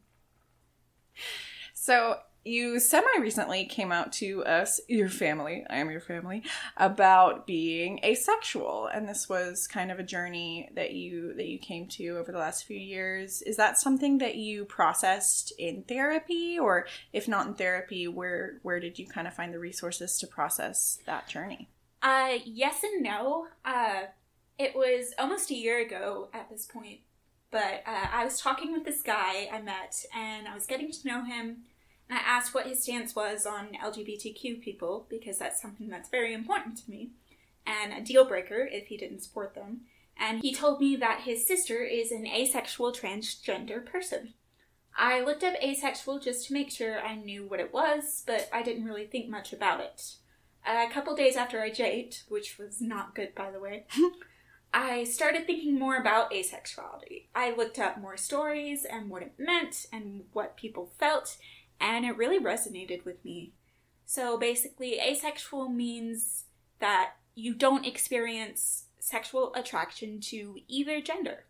So 1.73 2.17
you 2.43 2.79
semi 2.79 3.07
recently 3.19 3.65
came 3.65 3.91
out 3.91 4.11
to 4.13 4.43
us, 4.45 4.79
your 4.87 5.09
family, 5.09 5.65
I 5.69 5.77
am 5.77 5.91
your 5.91 5.99
family, 5.99 6.43
about 6.77 7.45
being 7.45 7.99
asexual, 8.03 8.87
and 8.87 9.07
this 9.07 9.29
was 9.29 9.67
kind 9.67 9.91
of 9.91 9.99
a 9.99 10.03
journey 10.03 10.69
that 10.75 10.93
you 10.93 11.33
that 11.35 11.47
you 11.47 11.59
came 11.59 11.87
to 11.89 12.17
over 12.17 12.31
the 12.31 12.39
last 12.39 12.65
few 12.65 12.77
years. 12.77 13.41
Is 13.41 13.57
that 13.57 13.77
something 13.77 14.17
that 14.19 14.35
you 14.35 14.65
processed 14.65 15.53
in 15.59 15.83
therapy, 15.83 16.57
or 16.57 16.87
if 17.13 17.27
not 17.27 17.47
in 17.47 17.53
therapy, 17.53 18.07
where 18.07 18.59
where 18.63 18.79
did 18.79 18.97
you 18.97 19.05
kind 19.05 19.27
of 19.27 19.33
find 19.33 19.53
the 19.53 19.59
resources 19.59 20.17
to 20.19 20.27
process 20.27 20.99
that 21.05 21.27
journey? 21.27 21.69
Uh, 22.01 22.37
yes 22.45 22.83
and 22.83 23.03
no. 23.03 23.47
Uh, 23.65 24.03
it 24.57 24.75
was 24.75 25.13
almost 25.19 25.51
a 25.51 25.55
year 25.55 25.79
ago 25.79 26.29
at 26.33 26.49
this 26.49 26.65
point, 26.65 26.99
but 27.51 27.83
uh, 27.85 28.07
I 28.11 28.23
was 28.23 28.39
talking 28.39 28.71
with 28.73 28.85
this 28.85 29.01
guy 29.01 29.49
I 29.51 29.61
met, 29.61 30.03
and 30.15 30.47
I 30.47 30.53
was 30.53 30.65
getting 30.65 30.91
to 30.91 31.07
know 31.07 31.23
him. 31.23 31.63
And 32.09 32.17
I 32.17 32.21
asked 32.21 32.53
what 32.53 32.67
his 32.67 32.83
stance 32.83 33.15
was 33.15 33.45
on 33.45 33.77
LGBTQ 33.83 34.61
people 34.61 35.05
because 35.09 35.37
that's 35.37 35.61
something 35.61 35.89
that's 35.89 36.09
very 36.09 36.33
important 36.33 36.77
to 36.77 36.89
me, 36.89 37.11
and 37.65 37.93
a 37.93 38.01
deal 38.01 38.25
breaker 38.25 38.67
if 38.71 38.87
he 38.87 38.97
didn't 38.97 39.23
support 39.23 39.55
them. 39.55 39.81
And 40.19 40.41
he 40.41 40.53
told 40.53 40.79
me 40.79 40.95
that 40.95 41.21
his 41.21 41.45
sister 41.45 41.83
is 41.83 42.11
an 42.11 42.25
asexual 42.25 42.91
transgender 42.91 43.85
person. 43.85 44.33
I 44.97 45.21
looked 45.21 45.43
up 45.43 45.53
asexual 45.61 46.19
just 46.19 46.47
to 46.47 46.53
make 46.53 46.71
sure 46.71 46.99
I 46.99 47.15
knew 47.15 47.45
what 47.45 47.59
it 47.59 47.71
was, 47.71 48.23
but 48.25 48.49
I 48.51 48.63
didn't 48.63 48.85
really 48.85 49.05
think 49.05 49.29
much 49.29 49.53
about 49.53 49.79
it. 49.79 50.15
A 50.65 50.89
couple 50.91 51.15
days 51.15 51.35
after 51.35 51.61
I 51.61 51.69
japed, 51.69 52.23
which 52.29 52.57
was 52.57 52.81
not 52.81 53.13
good 53.13 53.35
by 53.35 53.51
the 53.51 53.59
way, 53.59 53.85
I 54.73 55.05
started 55.05 55.45
thinking 55.45 55.79
more 55.79 55.97
about 55.97 56.31
asexuality. 56.31 57.27
I 57.33 57.55
looked 57.55 57.79
up 57.79 57.99
more 57.99 58.17
stories 58.17 58.85
and 58.85 59.09
what 59.09 59.21
it 59.23 59.33
meant 59.37 59.85
and 59.91 60.23
what 60.33 60.57
people 60.57 60.91
felt, 60.99 61.37
and 61.79 62.05
it 62.05 62.17
really 62.17 62.39
resonated 62.39 63.05
with 63.05 63.23
me. 63.23 63.53
So 64.05 64.37
basically, 64.37 64.99
asexual 64.99 65.69
means 65.69 66.45
that 66.79 67.13
you 67.35 67.53
don't 67.53 67.85
experience 67.85 68.85
sexual 68.99 69.53
attraction 69.55 70.19
to 70.19 70.57
either 70.67 71.01
gender. 71.01 71.45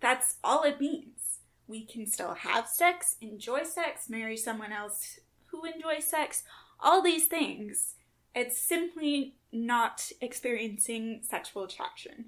That's 0.00 0.36
all 0.42 0.62
it 0.64 0.80
means. 0.80 1.38
We 1.66 1.84
can 1.84 2.06
still 2.06 2.34
have 2.34 2.68
sex, 2.68 3.16
enjoy 3.20 3.64
sex, 3.64 4.10
marry 4.10 4.36
someone 4.36 4.72
else 4.72 5.18
who 5.46 5.64
enjoys 5.64 6.04
sex, 6.04 6.42
all 6.80 7.02
these 7.02 7.26
things. 7.26 7.94
It's 8.34 8.58
simply 8.58 9.36
not 9.54 10.10
experiencing 10.20 11.20
sexual 11.22 11.64
attraction. 11.64 12.26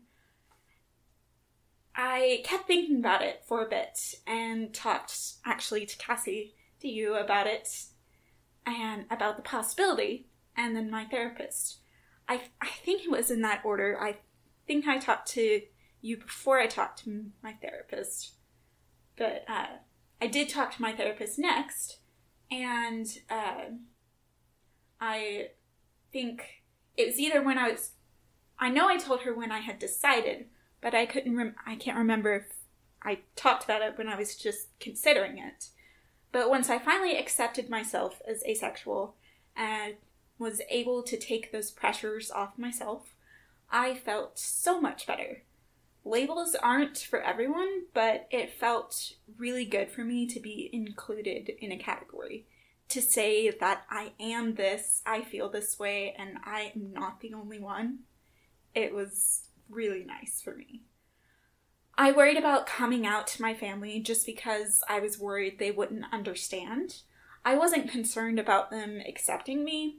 I 1.95 2.43
kept 2.45 2.67
thinking 2.67 2.99
about 2.99 3.23
it 3.23 3.43
for 3.47 3.65
a 3.65 3.69
bit 3.69 3.99
and 4.27 4.73
talked 4.73 5.35
actually 5.45 5.87
to 5.87 5.97
Cassie, 5.97 6.55
to 6.81 6.89
you 6.89 7.15
about 7.15 7.47
it, 7.47 7.69
and 8.67 9.07
about 9.11 9.37
the 9.37 9.43
possibility, 9.43 10.29
and 10.57 10.77
then 10.77 10.91
my 10.91 11.05
therapist. 11.05 11.79
I, 12.29 12.43
I 12.61 12.69
think 12.69 13.05
it 13.05 13.11
was 13.11 13.31
in 13.31 13.41
that 13.43 13.63
order. 13.65 13.99
I 14.01 14.19
think 14.67 14.87
I 14.87 14.99
talked 14.99 15.29
to 15.33 15.63
you 16.03 16.17
before 16.19 16.59
I 16.59 16.67
talked 16.67 17.05
to 17.05 17.27
my 17.43 17.53
therapist. 17.53 18.35
But 19.17 19.45
uh, 19.49 19.79
I 20.21 20.27
did 20.27 20.49
talk 20.49 20.75
to 20.75 20.83
my 20.83 20.93
therapist 20.93 21.39
next, 21.39 22.01
and 22.51 23.07
uh, 23.31 23.71
I 25.01 25.49
think 26.13 26.43
it 26.97 27.07
was 27.07 27.19
either 27.19 27.43
when 27.43 27.59
I 27.59 27.71
was. 27.71 27.91
I 28.59 28.71
know 28.71 28.89
I 28.89 28.97
told 28.97 29.21
her 29.21 29.35
when 29.35 29.53
I 29.53 29.61
had 29.61 29.79
decided, 29.79 30.47
but 30.81 30.95
I 30.95 31.07
couldn't. 31.07 31.37
Rem- 31.37 31.57
I 31.67 31.77
can't 31.77 31.99
remember 31.99 32.35
if 32.35 32.45
I 33.03 33.21
talked 33.37 33.65
about 33.65 33.83
it 33.83 33.99
when 33.99 34.09
I 34.09 34.17
was 34.17 34.37
just 34.37 34.69
considering 34.81 35.39
it. 35.39 35.69
But 36.33 36.51
once 36.51 36.69
I 36.69 36.79
finally 36.79 37.17
accepted 37.17 37.71
myself 37.71 38.21
as 38.29 38.43
asexual 38.45 39.15
and 39.57 39.95
was 40.39 40.61
able 40.71 41.03
to 41.03 41.17
take 41.17 41.53
those 41.53 41.71
pressures 41.71 42.31
off 42.31 42.59
myself, 42.59 43.15
I 43.71 43.95
felt 43.95 44.39
so 44.39 44.81
much 44.81 45.07
better. 45.07 45.43
Labels 46.05 46.55
aren't 46.55 46.99
for 46.99 47.21
everyone, 47.21 47.85
but 47.93 48.29
it 48.31 48.53
felt 48.53 49.13
really 49.39 49.65
good 49.65 49.91
for 49.91 50.05
me 50.05 50.27
to 50.27 50.39
be 50.39 50.71
included 50.73 51.51
in 51.61 51.73
a 51.73 51.79
category. 51.79 52.47
To 52.91 53.03
say 53.03 53.51
that 53.51 53.85
I 53.91 54.13
am 54.21 54.55
this, 54.55 55.03
I 55.05 55.23
feel 55.23 55.49
this 55.49 55.79
way, 55.79 56.15
and 56.17 56.39
I 56.45 56.73
am 56.75 56.93
not 56.93 57.21
the 57.21 57.35
only 57.35 57.59
one. 57.59 58.01
It 58.75 58.95
was 58.95 59.49
really 59.69 60.05
nice 60.05 60.41
for 60.41 60.55
me. 60.55 60.83
I 61.99 62.13
worried 62.13 62.37
about 62.37 62.67
coming 62.67 63.07
out 63.07 63.27
to 63.29 63.43
my 63.43 63.55
family 63.55 64.01
just 64.01 64.27
because 64.27 64.83
I 64.89 65.01
was 65.01 65.19
worried 65.19 65.59
they 65.59 65.71
wouldn't 65.71 66.05
understand. 66.13 67.01
I 67.45 67.57
wasn't 67.57 67.91
concerned 67.91 68.39
about 68.39 68.71
them 68.71 69.01
accepting 69.07 69.65
me, 69.65 69.99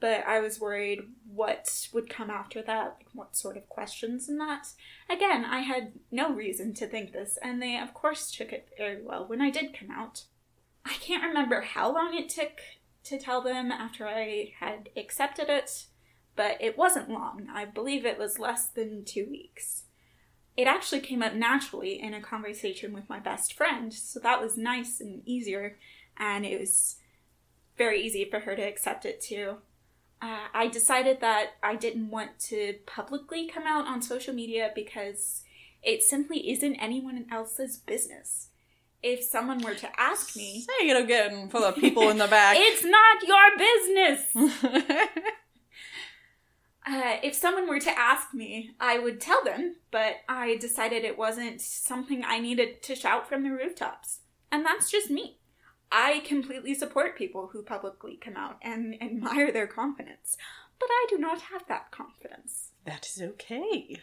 but 0.00 0.26
I 0.26 0.40
was 0.40 0.60
worried 0.60 1.02
what 1.26 1.88
would 1.92 2.08
come 2.08 2.30
after 2.30 2.62
that, 2.62 2.96
like 2.98 3.08
what 3.12 3.36
sort 3.36 3.56
of 3.56 3.68
questions 3.68 4.28
and 4.28 4.40
that. 4.40 4.68
Again, 5.08 5.44
I 5.44 5.60
had 5.60 5.92
no 6.10 6.32
reason 6.32 6.74
to 6.74 6.86
think 6.86 7.12
this, 7.12 7.38
and 7.42 7.60
they, 7.60 7.78
of 7.78 7.94
course, 7.94 8.30
took 8.30 8.52
it 8.52 8.70
very 8.76 9.02
well 9.02 9.26
when 9.26 9.40
I 9.40 9.50
did 9.50 9.78
come 9.78 9.90
out. 9.90 10.24
I 10.84 10.94
can't 10.94 11.24
remember 11.24 11.62
how 11.62 11.92
long 11.92 12.14
it 12.14 12.28
took 12.28 12.60
to 13.04 13.18
tell 13.18 13.40
them 13.40 13.70
after 13.70 14.06
I 14.06 14.52
had 14.60 14.90
accepted 14.96 15.48
it, 15.48 15.86
but 16.36 16.56
it 16.60 16.76
wasn't 16.78 17.10
long. 17.10 17.48
I 17.52 17.64
believe 17.64 18.04
it 18.04 18.18
was 18.18 18.38
less 18.38 18.66
than 18.66 19.04
two 19.04 19.26
weeks 19.28 19.84
it 20.56 20.66
actually 20.66 21.00
came 21.00 21.22
up 21.22 21.34
naturally 21.34 22.00
in 22.00 22.14
a 22.14 22.20
conversation 22.20 22.92
with 22.92 23.08
my 23.08 23.18
best 23.18 23.54
friend, 23.54 23.92
so 23.92 24.20
that 24.20 24.40
was 24.40 24.56
nice 24.56 25.00
and 25.00 25.22
easier, 25.26 25.76
and 26.16 26.46
it 26.46 26.60
was 26.60 26.96
very 27.76 28.00
easy 28.02 28.24
for 28.24 28.40
her 28.40 28.54
to 28.54 28.62
accept 28.62 29.04
it 29.04 29.20
too. 29.20 29.56
Uh, 30.22 30.46
I 30.54 30.68
decided 30.68 31.20
that 31.20 31.54
I 31.62 31.74
didn't 31.74 32.10
want 32.10 32.38
to 32.50 32.76
publicly 32.86 33.48
come 33.48 33.64
out 33.66 33.86
on 33.86 34.00
social 34.00 34.32
media 34.32 34.70
because 34.74 35.42
it 35.82 36.02
simply 36.02 36.50
isn't 36.52 36.76
anyone 36.76 37.26
else's 37.30 37.76
business. 37.76 38.48
If 39.06 39.22
someone 39.22 39.60
were 39.62 39.74
to 39.74 40.00
ask 40.00 40.34
me, 40.34 40.62
Say 40.80 40.88
it 40.88 40.96
again 41.04 41.48
for 41.50 41.60
the 41.60 41.72
people 41.72 42.08
in 42.08 42.16
the 42.18 42.26
back. 42.36 42.56
it's 42.58 42.84
not 42.84 43.22
your 43.22 43.58
business! 43.58 45.10
Uh, 46.86 47.16
if 47.22 47.34
someone 47.34 47.66
were 47.66 47.80
to 47.80 47.98
ask 47.98 48.34
me, 48.34 48.72
I 48.78 48.98
would 48.98 49.18
tell 49.18 49.42
them, 49.42 49.76
but 49.90 50.16
I 50.28 50.56
decided 50.56 51.02
it 51.02 51.16
wasn't 51.16 51.62
something 51.62 52.22
I 52.22 52.38
needed 52.38 52.82
to 52.82 52.94
shout 52.94 53.26
from 53.26 53.42
the 53.42 53.48
rooftops. 53.52 54.20
And 54.52 54.66
that's 54.66 54.90
just 54.90 55.08
me. 55.10 55.38
I 55.90 56.20
completely 56.26 56.74
support 56.74 57.16
people 57.16 57.48
who 57.52 57.62
publicly 57.62 58.18
come 58.22 58.36
out 58.36 58.58
and 58.60 59.02
admire 59.02 59.50
their 59.50 59.66
confidence, 59.66 60.36
but 60.78 60.88
I 60.90 61.06
do 61.08 61.16
not 61.16 61.40
have 61.52 61.66
that 61.68 61.90
confidence. 61.90 62.72
that 62.84 63.06
is 63.06 63.22
okay. 63.22 64.00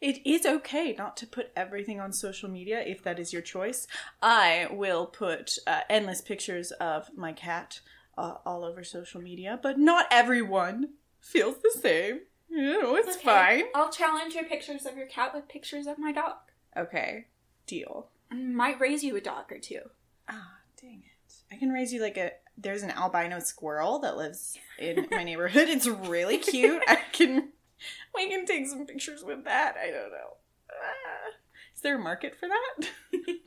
It 0.00 0.26
is 0.26 0.46
okay 0.46 0.94
not 0.96 1.16
to 1.18 1.26
put 1.26 1.50
everything 1.54 2.00
on 2.00 2.12
social 2.12 2.48
media 2.48 2.80
if 2.80 3.02
that 3.02 3.18
is 3.18 3.32
your 3.32 3.42
choice. 3.42 3.86
I 4.22 4.66
will 4.70 5.06
put 5.06 5.58
uh, 5.66 5.80
endless 5.90 6.22
pictures 6.22 6.70
of 6.72 7.10
my 7.16 7.32
cat 7.32 7.80
uh, 8.16 8.36
all 8.46 8.64
over 8.64 8.82
social 8.82 9.20
media, 9.20 9.58
but 9.62 9.78
not 9.78 10.06
everyone 10.10 10.90
feels 11.20 11.56
the 11.62 11.70
same. 11.78 12.20
You 12.48 12.82
know, 12.82 12.96
it's 12.96 13.16
Okay, 13.16 13.24
fine. 13.24 13.64
I'll 13.74 13.90
challenge 13.92 14.34
your 14.34 14.44
pictures 14.44 14.86
of 14.86 14.96
your 14.96 15.06
cat 15.06 15.34
with 15.34 15.48
pictures 15.48 15.86
of 15.86 15.98
my 15.98 16.12
dog. 16.12 16.36
Okay, 16.76 17.26
deal. 17.66 18.08
And 18.30 18.56
might 18.56 18.80
raise 18.80 19.04
you 19.04 19.16
a 19.16 19.20
dog 19.20 19.52
or 19.52 19.58
two. 19.58 19.80
Ah, 20.28 20.54
dang 20.80 21.02
it. 21.04 21.34
I 21.52 21.56
can 21.56 21.70
raise 21.70 21.92
you 21.92 22.00
like 22.00 22.16
a. 22.16 22.32
There's 22.56 22.82
an 22.82 22.90
albino 22.90 23.38
squirrel 23.40 23.98
that 24.00 24.16
lives 24.16 24.58
in 24.78 25.06
my 25.10 25.24
neighborhood. 25.24 25.68
It's 25.68 25.86
really 25.86 26.38
cute. 26.38 26.82
I 26.88 26.96
can. 27.12 27.50
We 28.14 28.28
can 28.28 28.46
take 28.46 28.66
some 28.66 28.86
pictures 28.86 29.24
with 29.24 29.44
that. 29.44 29.76
I 29.76 29.90
don't 29.90 30.10
know. 30.10 30.36
Ah. 30.70 31.34
Is 31.74 31.82
there 31.82 31.96
a 31.96 31.98
market 31.98 32.36
for 32.38 32.48
that? 32.48 32.90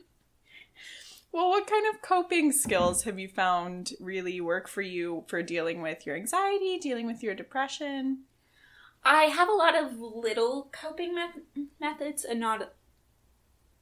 well, 1.32 1.50
what 1.50 1.66
kind 1.66 1.86
of 1.94 2.02
coping 2.02 2.50
skills 2.50 3.04
have 3.04 3.18
you 3.18 3.28
found 3.28 3.92
really 4.00 4.40
work 4.40 4.68
for 4.68 4.82
you 4.82 5.24
for 5.28 5.42
dealing 5.42 5.82
with 5.82 6.06
your 6.06 6.16
anxiety, 6.16 6.78
dealing 6.78 7.06
with 7.06 7.22
your 7.22 7.34
depression? 7.34 8.24
I 9.04 9.24
have 9.24 9.48
a 9.48 9.52
lot 9.52 9.76
of 9.76 9.98
little 10.00 10.68
coping 10.72 11.14
me- 11.14 11.66
methods 11.80 12.24
and 12.24 12.40
not 12.40 12.72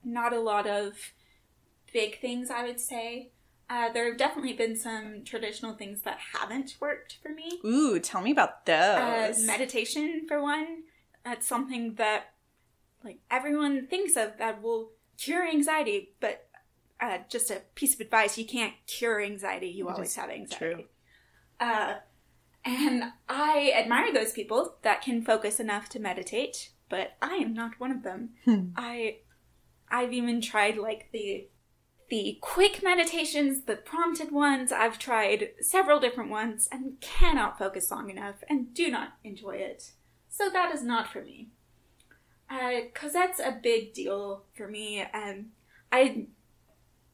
not 0.04 0.32
a 0.32 0.40
lot 0.40 0.66
of 0.66 1.12
big 1.92 2.20
things, 2.20 2.50
I 2.50 2.64
would 2.64 2.80
say. 2.80 3.31
Uh, 3.72 3.90
there 3.90 4.04
have 4.04 4.18
definitely 4.18 4.52
been 4.52 4.76
some 4.76 5.24
traditional 5.24 5.72
things 5.72 6.02
that 6.02 6.18
haven't 6.34 6.76
worked 6.78 7.16
for 7.22 7.30
me. 7.30 7.58
Ooh, 7.64 7.98
tell 7.98 8.20
me 8.20 8.30
about 8.30 8.66
those. 8.66 8.76
Uh, 8.76 9.32
meditation, 9.46 10.26
for 10.28 10.42
one, 10.42 10.82
that's 11.24 11.46
something 11.46 11.94
that 11.94 12.34
like 13.02 13.20
everyone 13.30 13.86
thinks 13.86 14.14
of 14.14 14.36
that 14.36 14.60
will 14.60 14.90
cure 15.16 15.48
anxiety, 15.48 16.12
but 16.20 16.48
uh, 17.00 17.18
just 17.30 17.50
a 17.50 17.62
piece 17.74 17.94
of 17.94 18.00
advice: 18.00 18.36
you 18.36 18.44
can't 18.44 18.74
cure 18.86 19.22
anxiety. 19.22 19.68
You 19.68 19.88
It 19.88 19.92
always 19.92 20.14
have 20.16 20.28
anxiety. 20.28 20.74
true. 20.74 20.84
Uh, 21.58 21.94
and 22.66 23.04
I 23.26 23.72
admire 23.74 24.12
those 24.12 24.32
people 24.32 24.76
that 24.82 25.00
can 25.00 25.24
focus 25.24 25.58
enough 25.58 25.88
to 25.90 25.98
meditate, 25.98 26.72
but 26.90 27.12
I 27.22 27.36
am 27.36 27.54
not 27.54 27.80
one 27.80 27.90
of 27.90 28.02
them. 28.02 28.34
Hmm. 28.44 28.66
I 28.76 29.20
I've 29.90 30.12
even 30.12 30.42
tried 30.42 30.76
like 30.76 31.08
the 31.10 31.46
the 32.12 32.36
quick 32.42 32.82
meditations, 32.82 33.62
the 33.62 33.74
prompted 33.74 34.30
ones. 34.30 34.70
I've 34.70 34.98
tried 34.98 35.48
several 35.62 35.98
different 35.98 36.28
ones 36.28 36.68
and 36.70 37.00
cannot 37.00 37.58
focus 37.58 37.90
long 37.90 38.10
enough 38.10 38.44
and 38.50 38.74
do 38.74 38.90
not 38.90 39.14
enjoy 39.24 39.52
it. 39.52 39.92
So 40.28 40.50
that 40.50 40.74
is 40.74 40.82
not 40.82 41.10
for 41.10 41.22
me. 41.22 41.48
Because 42.50 43.14
that's 43.14 43.40
a 43.40 43.58
big 43.62 43.94
deal 43.94 44.44
for 44.52 44.68
me. 44.68 45.02
And 45.10 45.52
I 45.90 46.26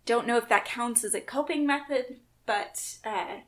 don't 0.04 0.26
know 0.26 0.36
if 0.36 0.48
that 0.48 0.64
counts 0.64 1.04
as 1.04 1.14
a 1.14 1.20
coping 1.20 1.64
method, 1.64 2.16
but 2.44 2.96
uh, 3.04 3.42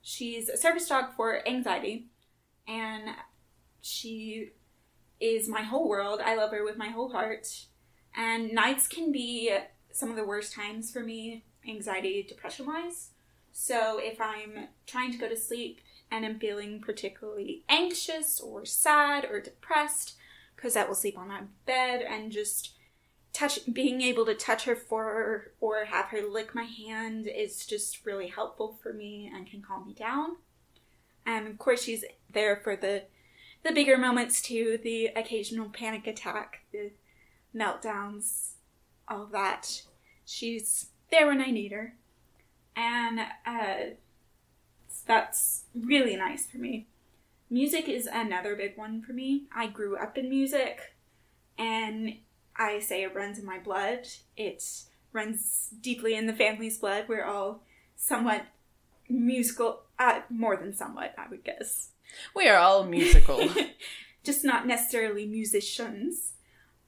she's 0.00 0.48
a 0.48 0.56
service 0.56 0.88
dog 0.88 1.06
for 1.16 1.44
anxiety. 1.44 2.06
And 2.68 3.16
she 3.80 4.50
is 5.18 5.48
my 5.48 5.62
whole 5.62 5.88
world. 5.88 6.20
I 6.24 6.36
love 6.36 6.52
her 6.52 6.64
with 6.64 6.76
my 6.76 6.90
whole 6.90 7.10
heart. 7.10 7.48
And 8.16 8.52
nights 8.52 8.86
can 8.86 9.10
be 9.10 9.52
some 9.94 10.10
of 10.10 10.16
the 10.16 10.24
worst 10.24 10.52
times 10.52 10.90
for 10.90 11.00
me, 11.00 11.44
anxiety, 11.66 12.22
depression 12.22 12.66
wise. 12.66 13.10
So 13.52 14.00
if 14.02 14.20
I'm 14.20 14.68
trying 14.86 15.12
to 15.12 15.18
go 15.18 15.28
to 15.28 15.36
sleep 15.36 15.80
and 16.10 16.26
I'm 16.26 16.38
feeling 16.38 16.80
particularly 16.80 17.62
anxious 17.68 18.40
or 18.40 18.64
sad 18.64 19.24
or 19.24 19.40
depressed, 19.40 20.16
because 20.56 20.74
that 20.74 20.88
will 20.88 20.96
sleep 20.96 21.16
on 21.16 21.28
my 21.28 21.42
bed 21.64 22.02
and 22.02 22.32
just 22.32 22.74
touch 23.32 23.60
being 23.72 24.00
able 24.00 24.24
to 24.26 24.34
touch 24.34 24.64
her 24.64 24.76
for 24.76 25.52
or 25.60 25.84
have 25.84 26.06
her 26.06 26.22
lick 26.22 26.54
my 26.54 26.64
hand 26.64 27.26
is 27.26 27.66
just 27.66 28.04
really 28.04 28.28
helpful 28.28 28.78
for 28.82 28.92
me 28.92 29.30
and 29.32 29.46
can 29.46 29.62
calm 29.62 29.86
me 29.86 29.92
down. 29.92 30.36
And 31.26 31.46
of 31.46 31.58
course 31.58 31.82
she's 31.82 32.04
there 32.32 32.56
for 32.56 32.76
the 32.76 33.04
the 33.62 33.72
bigger 33.72 33.96
moments 33.96 34.42
too, 34.42 34.78
the 34.82 35.06
occasional 35.16 35.70
panic 35.70 36.06
attack, 36.06 36.64
the 36.70 36.92
meltdowns, 37.54 38.53
all 39.08 39.26
that. 39.26 39.82
She's 40.24 40.86
there 41.10 41.26
when 41.26 41.40
I 41.40 41.50
need 41.50 41.72
her. 41.72 41.94
And 42.76 43.20
uh, 43.46 43.94
that's 45.06 45.64
really 45.74 46.16
nice 46.16 46.46
for 46.46 46.58
me. 46.58 46.88
Music 47.50 47.88
is 47.88 48.08
another 48.12 48.56
big 48.56 48.76
one 48.76 49.02
for 49.02 49.12
me. 49.12 49.44
I 49.54 49.66
grew 49.66 49.96
up 49.96 50.18
in 50.18 50.28
music, 50.28 50.94
and 51.58 52.16
I 52.56 52.80
say 52.80 53.02
it 53.02 53.14
runs 53.14 53.38
in 53.38 53.44
my 53.44 53.58
blood. 53.58 54.08
It 54.36 54.64
runs 55.12 55.70
deeply 55.80 56.14
in 56.14 56.26
the 56.26 56.32
family's 56.32 56.78
blood. 56.78 57.04
We're 57.06 57.24
all 57.24 57.62
somewhat 57.96 58.46
musical, 59.08 59.82
uh, 59.98 60.22
more 60.30 60.56
than 60.56 60.74
somewhat, 60.74 61.14
I 61.18 61.28
would 61.28 61.44
guess. 61.44 61.90
We 62.34 62.48
are 62.48 62.58
all 62.58 62.84
musical. 62.84 63.48
Just 64.24 64.44
not 64.44 64.66
necessarily 64.66 65.26
musicians. 65.26 66.33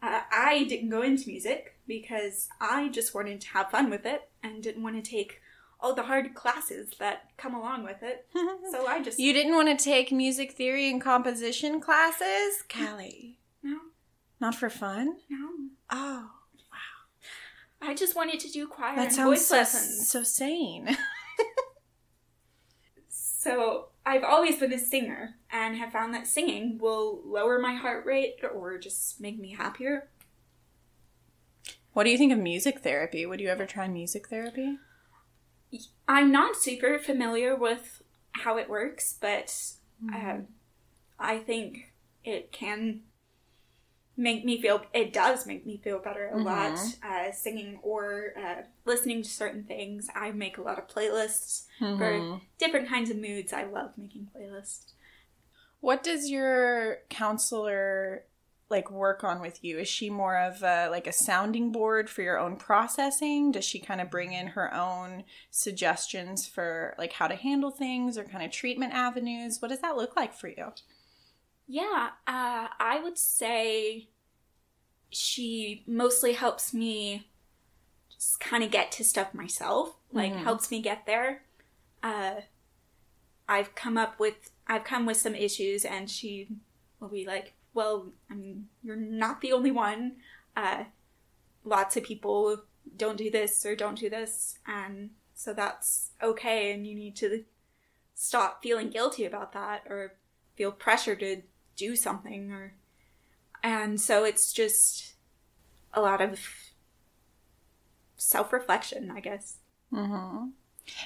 Uh, 0.06 0.20
I 0.32 0.64
didn't 0.64 0.90
go 0.90 1.02
into 1.02 1.28
music 1.28 1.76
because 1.86 2.48
I 2.60 2.88
just 2.88 3.14
wanted 3.14 3.40
to 3.40 3.48
have 3.48 3.70
fun 3.70 3.90
with 3.90 4.06
it 4.06 4.28
and 4.42 4.62
didn't 4.62 4.82
want 4.82 5.02
to 5.02 5.10
take 5.10 5.40
all 5.80 5.94
the 5.94 6.04
hard 6.04 6.34
classes 6.34 6.92
that 6.98 7.30
come 7.36 7.54
along 7.54 7.84
with 7.84 8.02
it. 8.02 8.26
So 8.70 8.86
I 8.86 9.02
just 9.02 9.18
you 9.18 9.32
didn't 9.32 9.54
want 9.54 9.68
to 9.76 9.82
take 9.84 10.10
music 10.12 10.52
theory 10.52 10.90
and 10.90 11.00
composition 11.00 11.80
classes, 11.80 12.62
Callie? 12.72 13.38
no, 13.62 13.78
Not 14.40 14.54
for 14.54 14.68
fun? 14.70 15.16
no. 15.28 15.48
Oh, 15.90 16.30
wow. 16.72 17.88
I 17.88 17.94
just 17.94 18.16
wanted 18.16 18.40
to 18.40 18.48
do 18.50 18.66
choir 18.66 18.96
that 18.96 19.08
and 19.08 19.16
voice 19.26 19.46
so, 19.46 19.56
lessons. 19.56 20.08
so 20.08 20.22
sane. 20.22 20.96
So 23.08 23.88
I've 24.08 24.22
always 24.22 24.56
been 24.56 24.72
a 24.72 24.78
singer 24.78 25.34
and 25.50 25.76
have 25.76 25.90
found 25.90 26.14
that 26.14 26.28
singing 26.28 26.78
will 26.78 27.20
lower 27.24 27.58
my 27.58 27.74
heart 27.74 28.06
rate 28.06 28.36
or 28.54 28.78
just 28.78 29.20
make 29.20 29.36
me 29.36 29.52
happier. 29.52 30.08
What 31.92 32.04
do 32.04 32.10
you 32.10 32.18
think 32.18 32.32
of 32.32 32.38
music 32.38 32.80
therapy? 32.80 33.26
Would 33.26 33.40
you 33.40 33.48
ever 33.48 33.66
try 33.66 33.88
music 33.88 34.28
therapy? 34.28 34.78
I'm 36.06 36.30
not 36.30 36.54
super 36.54 37.00
familiar 37.00 37.56
with 37.56 38.02
how 38.30 38.58
it 38.58 38.70
works, 38.70 39.16
but 39.20 39.52
um, 40.14 40.46
I 41.18 41.38
think 41.38 41.92
it 42.22 42.52
can 42.52 43.00
make 44.16 44.44
me 44.44 44.60
feel. 44.60 44.82
It 44.94 45.12
does 45.12 45.46
make 45.46 45.66
me 45.66 45.76
feel 45.82 45.98
better 45.98 46.30
a 46.32 46.38
lot. 46.38 46.78
Uh, 47.02 47.32
singing 47.32 47.78
or 47.82 48.32
uh, 48.36 48.62
listening 48.84 49.22
to 49.22 49.28
certain 49.28 49.64
things. 49.64 50.08
I 50.14 50.30
make 50.32 50.58
a 50.58 50.62
lot 50.62 50.78
of 50.78 50.88
playlists 50.88 51.64
Mm-hmm. 51.80 51.98
for 51.98 52.40
different 52.58 52.88
kinds 52.88 53.10
of 53.10 53.18
moods. 53.18 53.52
I 53.52 53.64
love 53.64 53.90
making 53.98 54.28
playlists. 54.34 54.92
What 55.80 56.02
does 56.02 56.30
your 56.30 57.00
counselor 57.10 58.24
like 58.70 58.90
work 58.90 59.22
on 59.22 59.40
with 59.42 59.62
you? 59.62 59.78
Is 59.78 59.86
she 59.86 60.08
more 60.08 60.38
of 60.38 60.62
a, 60.62 60.88
like 60.88 61.06
a 61.06 61.12
sounding 61.12 61.70
board 61.70 62.08
for 62.08 62.22
your 62.22 62.38
own 62.38 62.56
processing? 62.56 63.52
Does 63.52 63.64
she 63.66 63.78
kind 63.78 64.00
of 64.00 64.10
bring 64.10 64.32
in 64.32 64.46
her 64.48 64.72
own 64.74 65.24
suggestions 65.50 66.46
for 66.48 66.94
like 66.98 67.12
how 67.12 67.28
to 67.28 67.36
handle 67.36 67.70
things 67.70 68.16
or 68.16 68.24
kind 68.24 68.44
of 68.44 68.50
treatment 68.50 68.94
avenues? 68.94 69.60
What 69.60 69.68
does 69.68 69.80
that 69.80 69.96
look 69.96 70.16
like 70.16 70.32
for 70.34 70.48
you? 70.48 70.72
Yeah, 71.68 72.10
uh, 72.26 72.68
I 72.78 73.00
would 73.02 73.18
say 73.18 74.08
she 75.10 75.84
mostly 75.86 76.32
helps 76.32 76.72
me 76.72 77.28
just 78.14 78.40
kind 78.40 78.62
of 78.64 78.70
get 78.70 78.92
to 78.92 79.04
stuff 79.04 79.34
myself, 79.34 79.96
like 80.12 80.32
Mhm. 80.32 80.42
helps 80.44 80.70
me 80.70 80.80
get 80.80 81.06
there. 81.06 81.44
Uh, 82.02 82.42
I've 83.48 83.74
come 83.74 83.96
up 83.98 84.18
with 84.18 84.50
I've 84.68 84.82
come 84.84 85.06
with 85.06 85.16
some 85.16 85.34
issues, 85.36 85.84
and 85.84 86.10
she 86.10 86.48
will 86.98 87.08
be 87.08 87.24
like, 87.24 87.54
"Well, 87.72 88.12
I 88.28 88.34
mean, 88.34 88.68
you're 88.82 88.96
not 88.96 89.40
the 89.40 89.52
only 89.52 89.70
one. 89.70 90.20
Uh, 90.56 90.86
lots 91.64 91.96
of 91.96 92.04
people 92.04 92.64
don't 92.96 93.16
do 93.18 93.30
this 93.30 93.64
or 93.66 93.76
don't 93.76 93.98
do 93.98 94.10
this, 94.10 94.58
and 94.66 95.14
so 95.34 95.52
that's 95.54 96.12
okay, 96.22 96.72
and 96.72 96.86
you 96.86 96.94
need 96.96 97.16
to 97.16 97.44
stop 98.14 98.62
feeling 98.62 98.90
guilty 98.90 99.24
about 99.24 99.52
that 99.52 99.84
or 99.88 100.18
feel 100.56 100.72
pressure 100.72 101.16
to 101.16 101.42
do 101.76 101.94
something 101.96 102.50
or 102.52 102.74
and 103.62 104.00
so 104.00 104.24
it's 104.24 104.52
just 104.52 105.14
a 105.92 106.00
lot 106.00 106.20
of 106.20 106.40
self-reflection 108.16 109.10
i 109.10 109.20
guess 109.20 109.58
Mm-hmm. 109.92 110.48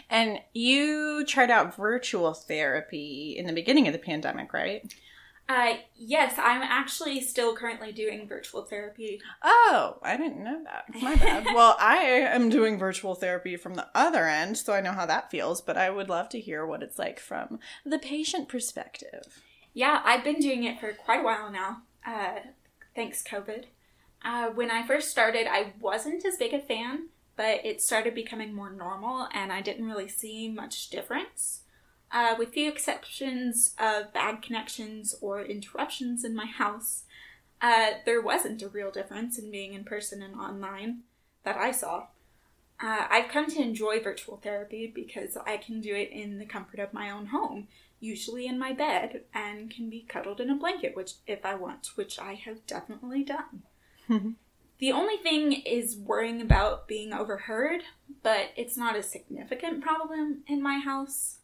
And 0.08 0.40
you 0.54 1.24
tried 1.26 1.50
out 1.50 1.76
virtual 1.76 2.32
therapy 2.34 3.34
in 3.36 3.46
the 3.46 3.52
beginning 3.52 3.86
of 3.86 3.92
the 3.92 3.98
pandemic, 3.98 4.52
right? 4.52 4.92
uh 5.50 5.74
yes 5.96 6.34
i'm 6.38 6.62
actually 6.62 7.20
still 7.20 7.56
currently 7.56 7.90
doing 7.90 8.28
virtual 8.28 8.62
therapy 8.62 9.20
Oh, 9.42 9.98
I 10.00 10.16
didn't 10.16 10.44
know 10.44 10.62
that. 10.64 10.84
My 11.02 11.16
bad. 11.16 11.44
well, 11.54 11.76
I 11.80 11.96
am 11.96 12.50
doing 12.50 12.78
virtual 12.78 13.14
therapy 13.16 13.56
from 13.56 13.74
the 13.74 13.88
other 13.94 14.26
end, 14.26 14.56
so 14.58 14.72
I 14.72 14.80
know 14.80 14.92
how 14.92 15.06
that 15.06 15.30
feels, 15.30 15.60
but 15.60 15.76
I 15.76 15.90
would 15.90 16.08
love 16.08 16.28
to 16.30 16.40
hear 16.40 16.64
what 16.64 16.82
it's 16.82 16.98
like 16.98 17.18
from 17.18 17.58
the 17.84 17.98
patient 17.98 18.48
perspective. 18.48 19.42
Yeah 19.74 20.00
i've 20.04 20.24
been 20.24 20.40
doing 20.40 20.64
it 20.64 20.80
for 20.80 20.92
quite 20.92 21.20
a 21.20 21.24
while 21.24 21.50
now 21.50 21.82
uh 22.06 22.40
thanks 22.94 23.22
covid 23.22 23.64
uh 24.24 24.48
when 24.50 24.70
i 24.70 24.86
first 24.86 25.10
started 25.10 25.46
i 25.46 25.72
wasn't 25.80 26.24
as 26.24 26.36
big 26.36 26.52
a 26.52 26.60
fan 26.60 27.08
but 27.36 27.64
it 27.64 27.80
started 27.80 28.14
becoming 28.14 28.52
more 28.52 28.70
normal 28.70 29.28
and 29.32 29.52
i 29.52 29.60
didn't 29.60 29.86
really 29.86 30.08
see 30.08 30.48
much 30.48 30.90
difference 30.90 31.62
uh, 32.12 32.34
with 32.36 32.52
few 32.52 32.68
exceptions 32.68 33.74
of 33.78 34.12
bad 34.12 34.42
connections 34.42 35.14
or 35.20 35.42
interruptions 35.42 36.24
in 36.24 36.34
my 36.34 36.46
house, 36.46 37.04
uh, 37.60 37.90
there 38.04 38.20
wasn't 38.20 38.62
a 38.62 38.68
real 38.68 38.90
difference 38.90 39.38
in 39.38 39.50
being 39.50 39.74
in 39.74 39.84
person 39.84 40.22
and 40.22 40.34
online 40.34 41.00
that 41.44 41.56
I 41.56 41.70
saw. 41.70 42.06
Uh, 42.82 43.06
I've 43.10 43.30
come 43.30 43.48
to 43.50 43.62
enjoy 43.62 44.00
virtual 44.00 44.38
therapy 44.38 44.90
because 44.92 45.36
I 45.46 45.58
can 45.58 45.80
do 45.80 45.94
it 45.94 46.10
in 46.10 46.38
the 46.38 46.46
comfort 46.46 46.80
of 46.80 46.92
my 46.92 47.10
own 47.10 47.26
home, 47.26 47.68
usually 48.00 48.46
in 48.46 48.58
my 48.58 48.72
bed, 48.72 49.22
and 49.32 49.70
can 49.70 49.88
be 49.90 50.02
cuddled 50.08 50.40
in 50.40 50.50
a 50.50 50.56
blanket, 50.56 50.96
which 50.96 51.14
if 51.26 51.44
I 51.44 51.54
want, 51.54 51.90
which 51.94 52.18
I 52.18 52.34
have 52.34 52.66
definitely 52.66 53.22
done. 53.22 53.62
the 54.78 54.92
only 54.92 55.18
thing 55.18 55.52
is 55.52 55.96
worrying 55.96 56.40
about 56.40 56.88
being 56.88 57.12
overheard, 57.12 57.82
but 58.22 58.50
it's 58.56 58.76
not 58.76 58.96
a 58.96 59.02
significant 59.02 59.82
problem 59.82 60.42
in 60.46 60.62
my 60.62 60.78
house. 60.78 61.38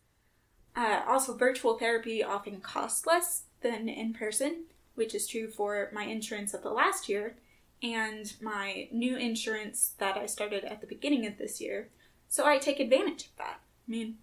Uh, 0.75 1.03
also, 1.07 1.37
virtual 1.37 1.79
therapy 1.79 2.23
often 2.23 2.61
costs 2.61 3.07
less 3.07 3.45
than 3.63 3.89
in 3.89 4.13
person, 4.13 4.65
which 4.95 5.15
is 5.15 5.27
true 5.27 5.49
for 5.49 5.91
my 5.93 6.05
insurance 6.05 6.55
of 6.55 6.63
the 6.63 6.71
last 6.71 7.09
year 7.09 7.37
and 7.83 8.35
my 8.41 8.89
new 8.91 9.17
insurance 9.17 9.93
that 9.99 10.17
I 10.17 10.27
started 10.27 10.65
at 10.65 10.81
the 10.81 10.87
beginning 10.87 11.27
of 11.27 11.39
this 11.39 11.61
year. 11.61 11.89
So 12.29 12.47
I 12.47 12.59
take 12.59 12.81
advantage 12.81 13.27
of 13.27 13.37
that. 13.39 13.61
I 13.87 13.91
mean, 13.91 14.17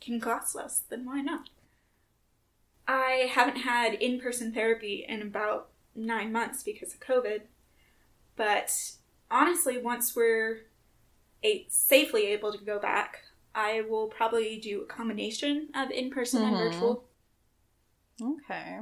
can 0.00 0.20
cost 0.20 0.54
less, 0.54 0.80
then 0.80 1.04
why 1.06 1.20
not? 1.20 1.50
I 2.88 3.30
haven't 3.32 3.58
had 3.58 3.94
in 3.94 4.20
person 4.20 4.52
therapy 4.52 5.04
in 5.08 5.22
about 5.22 5.70
nine 5.94 6.32
months 6.32 6.62
because 6.62 6.94
of 6.94 7.00
COVID. 7.00 7.42
But 8.36 8.96
honestly, 9.30 9.78
once 9.78 10.16
we're 10.16 10.62
a- 11.44 11.66
safely 11.68 12.26
able 12.26 12.52
to 12.52 12.64
go 12.64 12.78
back, 12.78 13.24
I 13.54 13.82
will 13.82 14.08
probably 14.08 14.58
do 14.58 14.82
a 14.82 14.86
combination 14.86 15.70
of 15.74 15.90
in 15.90 16.10
person 16.10 16.42
and 16.42 16.54
Mhm. 16.54 16.58
virtual. 16.58 17.04
Okay. 18.20 18.80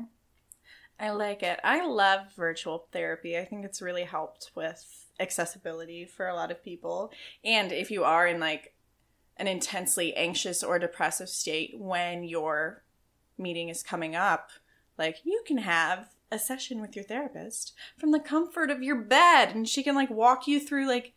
I 1.01 1.11
like 1.11 1.43
it. 1.43 1.61
I 1.63 1.85
love 1.87 2.33
virtual 2.35 2.89
therapy. 2.93 3.39
I 3.39 3.45
think 3.45 3.65
it's 3.65 3.83
really 3.83 4.05
helped 4.05 4.51
with 4.55 5.07
accessibility 5.21 6.05
for 6.05 6.29
a 6.29 6.35
lot 6.35 6.51
of 6.51 6.63
people. 6.63 7.13
And 7.45 7.73
if 7.73 7.91
you 7.91 8.05
are 8.05 8.27
in 8.27 8.41
like 8.41 8.75
an 9.39 9.47
intensely 9.47 10.15
anxious 10.15 10.63
or 10.63 10.79
depressive 10.79 11.29
state 11.29 11.75
when 11.79 12.25
your 12.25 12.83
meeting 13.37 13.69
is 13.69 13.83
coming 13.83 14.17
up, 14.17 14.51
like 14.97 15.19
you 15.25 15.43
can 15.47 15.59
have 15.59 16.09
a 16.31 16.39
session 16.39 16.81
with 16.81 16.95
your 16.95 17.05
therapist 17.05 17.73
from 17.97 18.11
the 18.11 18.21
comfort 18.21 18.71
of 18.71 18.83
your 18.83 18.97
bed 18.97 19.55
and 19.55 19.69
she 19.69 19.83
can 19.83 19.95
like 19.95 20.11
walk 20.11 20.47
you 20.47 20.61
through 20.61 20.87
like 20.87 21.15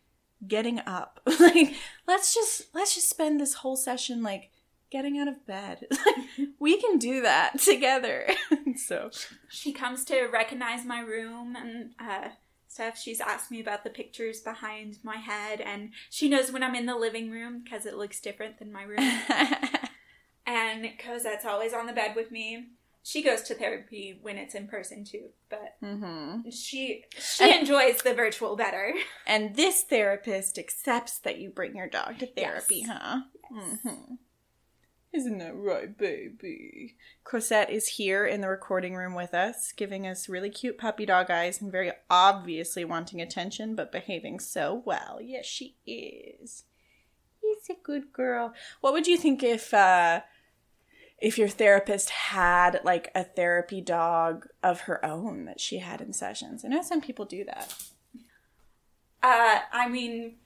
getting 0.48 0.80
up. 0.86 1.20
like 1.40 1.76
let's 2.08 2.34
just 2.34 2.74
let's 2.74 2.96
just 2.96 3.10
spend 3.10 3.40
this 3.40 3.56
whole 3.56 3.76
session 3.76 4.24
like 4.24 4.52
getting 4.92 5.18
out 5.18 5.28
of 5.28 5.46
bed. 5.48 5.88
Like, 6.06 6.50
we 6.60 6.80
can 6.80 6.98
do 6.98 7.22
that 7.22 7.60
together. 7.60 8.28
so, 8.76 9.10
She 9.50 9.72
comes 9.72 10.04
to 10.06 10.26
recognize 10.26 10.86
my 10.86 11.00
room 11.00 11.56
and 11.56 11.92
uh, 12.00 12.30
stuff. 12.72 12.98
She's 12.98 13.20
asked 13.22 13.52
me 13.52 13.60
about 13.60 13.84
the 13.84 13.90
pictures 13.90 14.40
behind 14.42 14.98
my 15.04 15.18
head, 15.18 15.62
and 15.62 15.92
she 16.10 16.30
knows 16.30 16.52
when 16.52 16.64
I'm 16.64 16.76
in 16.76 16.86
the 16.86 16.96
living 16.96 17.30
room 17.32 17.62
because 17.64 17.86
it 17.86 17.98
looks 17.98 18.20
different 18.20 18.60
than 18.60 18.72
my 18.72 18.84
room. 18.84 19.00
and 20.46 20.88
Cosette's 21.00 21.46
always 21.46 21.74
on 21.74 21.86
the 21.88 21.94
bed 21.94 22.16
with 22.16 22.32
me. 22.32 22.68
She 23.04 23.24
goes 23.24 23.42
to 23.44 23.56
therapy 23.56 24.20
when 24.22 24.38
it's 24.38 24.54
in 24.54 24.68
person 24.68 25.04
too, 25.04 25.30
but 25.50 25.76
hmm 25.84 26.42
she 26.52 27.06
she 27.20 27.52
enjoys 27.60 27.98
the 28.04 28.14
virtual 28.14 28.56
better. 28.56 28.94
and 29.26 29.56
this 29.56 29.82
therapist 29.82 30.60
accepts 30.60 31.18
that 31.20 31.40
you 31.40 31.50
bring 31.50 31.76
your 31.76 31.88
dog 31.90 32.20
to 32.20 32.28
therapy, 32.28 32.84
Yes. 32.88 32.90
huh? 33.02 33.22
hmm 33.52 34.16
Isn't 35.14 35.40
that 35.40 35.56
right, 35.56 35.98
baby? 35.98 36.96
Cosette 37.26 37.70
is 37.70 37.88
here 37.88 38.26
in 38.26 38.40
the 38.40 38.48
recording 38.48 38.96
room 38.96 39.14
with 39.14 39.34
us, 39.34 39.74
giving 39.74 40.08
us 40.08 40.30
really 40.30 40.50
cute 40.50 40.78
puppy 40.78 41.06
dog 41.06 41.30
eyes 41.30 41.62
and 41.62 41.70
very 41.70 41.92
obviously 42.10 42.86
wanting 42.86 43.20
attention, 43.20 43.76
but 43.76 43.92
behaving 43.92 44.40
so 44.40 44.82
well. 44.86 45.20
Yes, 45.22 45.46
she 45.46 45.76
is. 45.86 46.64
He's 47.42 47.70
a 47.70 47.80
good 47.84 48.14
girl. 48.14 48.54
What 48.80 48.94
would 48.94 49.06
you 49.06 49.18
think 49.18 49.44
if 49.44 49.74
uh 49.74 50.22
if 51.18 51.38
your 51.38 51.50
therapist 51.50 52.10
had 52.10 52.80
like 52.86 53.12
a 53.14 53.24
therapy 53.24 53.82
dog 53.82 54.48
of 54.64 54.82
her 54.82 55.04
own 55.06 55.44
that 55.46 55.60
she 55.60 55.80
had 55.80 56.00
in 56.00 56.14
sessions? 56.14 56.64
I 56.64 56.70
know 56.70 56.82
some 56.82 57.02
people 57.02 57.26
do 57.26 57.44
that. 57.44 57.76
Uh, 59.22 59.60
I 59.72 59.88
mean, 59.88 60.38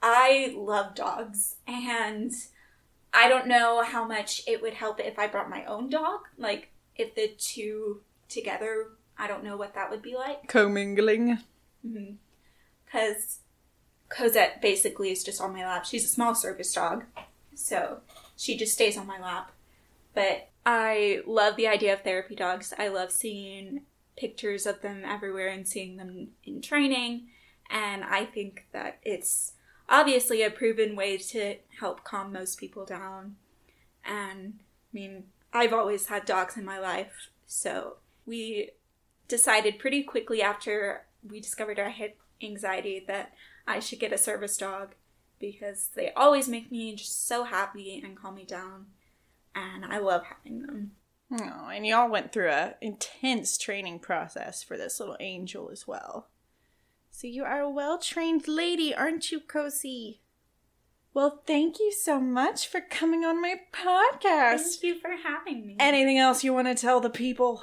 I 0.00 0.54
love 0.56 0.94
dogs, 0.94 1.56
and 1.66 2.32
I 3.14 3.28
don't 3.28 3.46
know 3.46 3.82
how 3.82 4.04
much 4.04 4.42
it 4.46 4.60
would 4.60 4.74
help 4.74 4.98
if 4.98 5.18
I 5.18 5.28
brought 5.28 5.48
my 5.48 5.64
own 5.64 5.88
dog. 5.88 6.20
Like, 6.36 6.70
if 6.96 7.14
the 7.14 7.28
two 7.38 8.00
together, 8.28 8.88
I 9.16 9.28
don't 9.28 9.44
know 9.44 9.56
what 9.56 9.74
that 9.74 9.90
would 9.90 10.02
be 10.02 10.16
like. 10.16 10.48
Commingling. 10.48 11.38
Mm-hmm. 11.86 12.14
Because 12.84 13.38
Cosette 14.08 14.60
basically 14.60 15.10
is 15.10 15.22
just 15.24 15.40
on 15.40 15.52
my 15.52 15.64
lap. 15.64 15.84
She's 15.84 16.04
a 16.04 16.08
small 16.08 16.34
service 16.34 16.72
dog, 16.72 17.04
so 17.54 18.00
she 18.36 18.56
just 18.56 18.72
stays 18.72 18.98
on 18.98 19.06
my 19.06 19.20
lap. 19.20 19.52
But 20.14 20.48
I 20.66 21.20
love 21.26 21.56
the 21.56 21.68
idea 21.68 21.92
of 21.92 22.02
therapy 22.02 22.34
dogs. 22.34 22.72
I 22.78 22.88
love 22.88 23.10
seeing 23.10 23.82
pictures 24.16 24.66
of 24.66 24.80
them 24.80 25.02
everywhere 25.04 25.48
and 25.48 25.66
seeing 25.66 25.96
them 25.96 26.28
in 26.44 26.60
training. 26.60 27.28
And 27.70 28.04
I 28.04 28.24
think 28.24 28.66
that 28.72 28.98
it's 29.02 29.52
obviously 29.88 30.42
a 30.42 30.50
proven 30.50 30.96
way 30.96 31.16
to 31.16 31.56
help 31.80 32.04
calm 32.04 32.32
most 32.32 32.58
people 32.58 32.84
down. 32.84 33.36
And 34.04 34.60
I 34.60 34.90
mean, 34.92 35.24
I've 35.52 35.72
always 35.72 36.06
had 36.06 36.24
dogs 36.24 36.56
in 36.56 36.64
my 36.64 36.78
life, 36.78 37.30
so 37.46 37.96
we 38.26 38.70
decided 39.28 39.78
pretty 39.78 40.02
quickly 40.02 40.42
after 40.42 41.06
we 41.26 41.40
discovered 41.40 41.78
I 41.78 41.88
had 41.88 42.12
anxiety 42.42 43.02
that 43.06 43.32
I 43.66 43.78
should 43.78 44.00
get 44.00 44.12
a 44.12 44.18
service 44.18 44.56
dog 44.56 44.94
because 45.38 45.88
they 45.94 46.12
always 46.12 46.48
make 46.48 46.70
me 46.70 46.94
just 46.94 47.26
so 47.26 47.44
happy 47.44 48.00
and 48.04 48.16
calm 48.16 48.34
me 48.34 48.44
down. 48.44 48.86
And 49.54 49.84
I 49.84 49.98
love 49.98 50.24
having 50.24 50.62
them. 50.62 50.92
Oh, 51.32 51.68
and 51.68 51.86
y'all 51.86 52.10
went 52.10 52.32
through 52.32 52.50
a 52.50 52.74
intense 52.80 53.56
training 53.56 54.00
process 54.00 54.62
for 54.62 54.76
this 54.76 55.00
little 55.00 55.16
angel 55.20 55.70
as 55.70 55.86
well. 55.86 56.28
So 57.16 57.28
you 57.28 57.44
are 57.44 57.60
a 57.60 57.70
well-trained 57.70 58.48
lady, 58.48 58.92
aren't 58.92 59.30
you, 59.30 59.38
Kosi? 59.38 60.18
Well, 61.14 61.42
thank 61.46 61.78
you 61.78 61.92
so 61.92 62.20
much 62.20 62.66
for 62.66 62.80
coming 62.80 63.24
on 63.24 63.40
my 63.40 63.54
podcast. 63.72 64.80
Thank 64.80 64.82
you 64.82 64.98
for 64.98 65.10
having 65.22 65.64
me. 65.64 65.76
Anything 65.78 66.18
else 66.18 66.42
you 66.42 66.52
want 66.52 66.66
to 66.66 66.74
tell 66.74 67.00
the 67.00 67.08
people? 67.10 67.62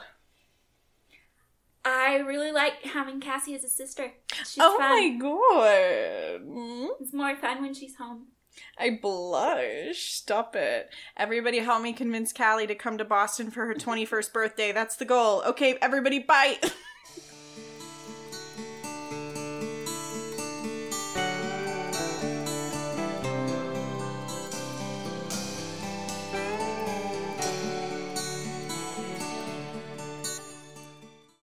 I 1.84 2.20
really 2.20 2.54
like 2.54 2.82
having 2.84 3.20
Cassie 3.20 3.54
as 3.54 3.66
a 3.66 3.68
sister. 3.68 4.14
She's 4.34 4.56
oh 4.58 4.78
fun. 4.78 4.90
my 4.90 5.18
god. 5.20 6.48
Mm, 6.48 6.88
It's 7.02 7.12
more 7.14 7.36
fun 7.36 7.62
when 7.62 7.74
she's 7.74 7.98
home. 7.98 8.28
I 8.78 8.98
blush. 9.02 10.14
Stop 10.14 10.56
it. 10.56 10.90
Everybody 11.18 11.60
help 11.60 11.84
me 11.84 11.92
convince 11.92 12.32
Callie 12.32 12.68
to 12.68 12.76
come 12.76 12.98
to 13.00 13.04
Boston 13.04 13.52
for 13.52 13.66
her 13.66 13.74
21st 13.74 14.32
birthday. 14.32 14.72
That's 14.72 14.96
the 14.96 15.04
goal. 15.04 15.44
Okay, 15.46 15.78
everybody, 15.82 16.20
bye. 16.20 16.58